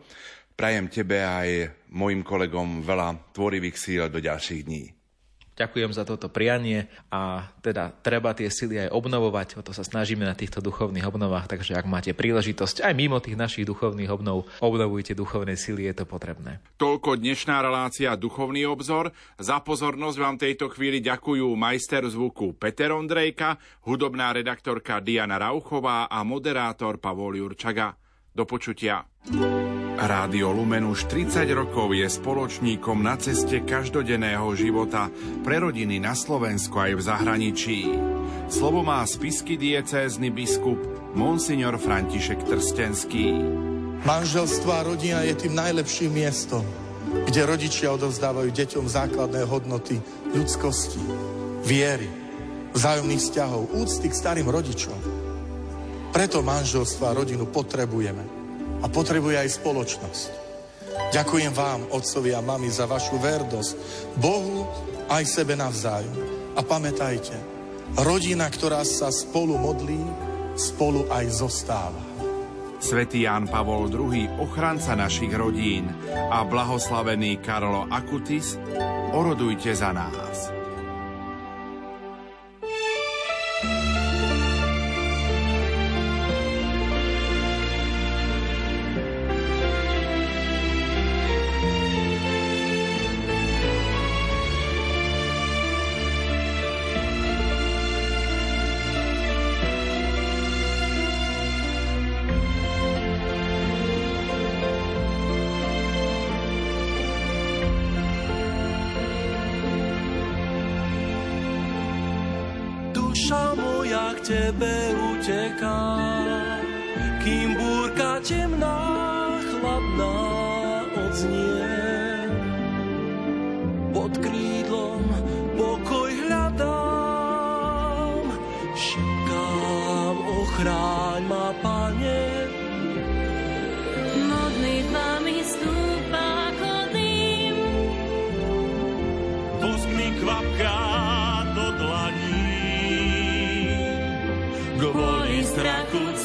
[0.55, 5.01] Prajem tebe aj mojim kolegom veľa tvorivých síl do ďalších dní.
[5.53, 10.24] Ďakujem za toto prianie a teda treba tie sily aj obnovovať, o to sa snažíme
[10.24, 15.12] na týchto duchovných obnovách, takže ak máte príležitosť aj mimo tých našich duchovných obnov, obnovujte
[15.12, 16.57] duchovné sily, je to potrebné.
[16.80, 19.12] Toľko dnešná relácia Duchovný obzor.
[19.36, 26.24] Za pozornosť vám tejto chvíli ďakujú majster zvuku Peter Ondrejka, hudobná redaktorka Diana Rauchová a
[26.24, 28.01] moderátor Pavol Jurčaga.
[28.33, 29.05] Do počutia.
[30.01, 35.12] Rádio Lumen už 30 rokov je spoločníkom na ceste každodenného života
[35.45, 37.78] pre rodiny na Slovensku aj v zahraničí.
[38.49, 40.80] Slovo má spisky diecézny biskup
[41.12, 43.37] Monsignor František Trstenský.
[44.01, 46.64] Manželstvo a rodina je tým najlepším miestom,
[47.28, 50.01] kde rodičia odovzdávajú deťom základné hodnoty
[50.33, 51.05] ľudskosti,
[51.68, 52.09] viery,
[52.72, 55.11] vzájomných vzťahov, úcty k starým rodičom.
[56.12, 58.20] Preto manželstvo a rodinu potrebujeme
[58.84, 60.30] a potrebuje aj spoločnosť.
[61.08, 63.72] Ďakujem vám, otcovi a mami, za vašu verdosť
[64.20, 64.68] Bohu
[65.08, 66.12] aj sebe navzájom.
[66.52, 67.32] A pamätajte,
[68.04, 70.04] rodina, ktorá sa spolu modlí,
[70.52, 72.04] spolu aj zostáva.
[72.76, 78.60] Svetý Ján Pavol II, ochranca našich rodín a blahoslavený Karlo Akutis,
[79.16, 80.61] orodujte za nás.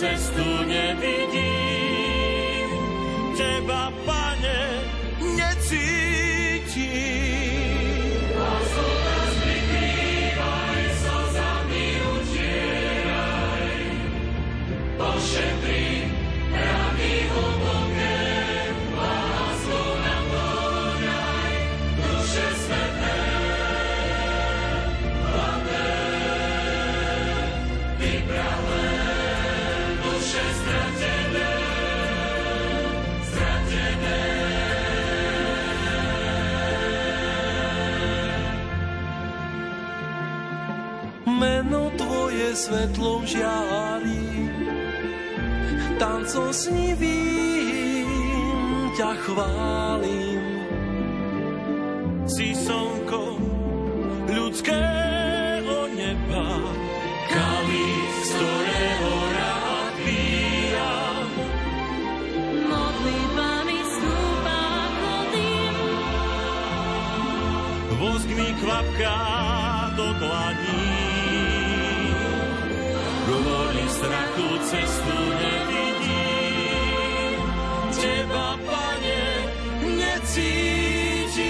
[0.07, 1.46] cestu nevidí.
[42.57, 44.49] svetlom žiari.
[46.01, 48.09] Tancom snivým
[48.97, 50.16] ťa chválim.
[74.69, 76.59] cestu nevidím,
[78.01, 79.23] teba, pane,
[79.95, 81.47] necítim.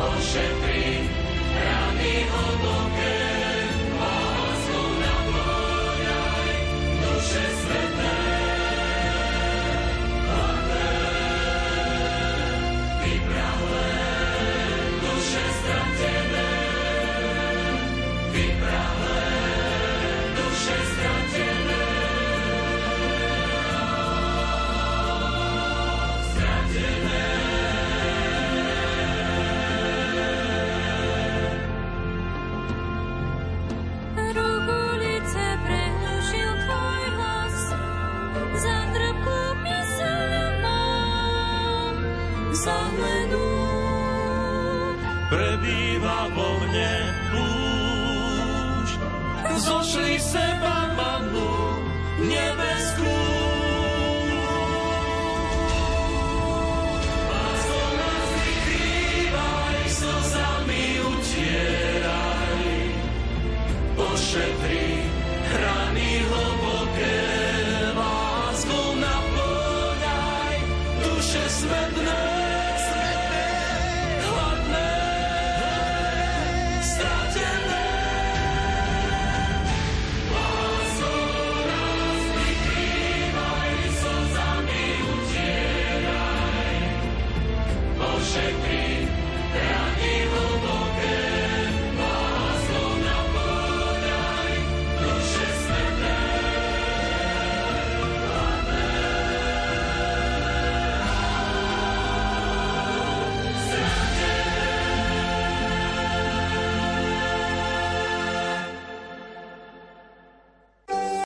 [0.00, 1.08] Ošetri
[1.54, 3.19] rany hlboké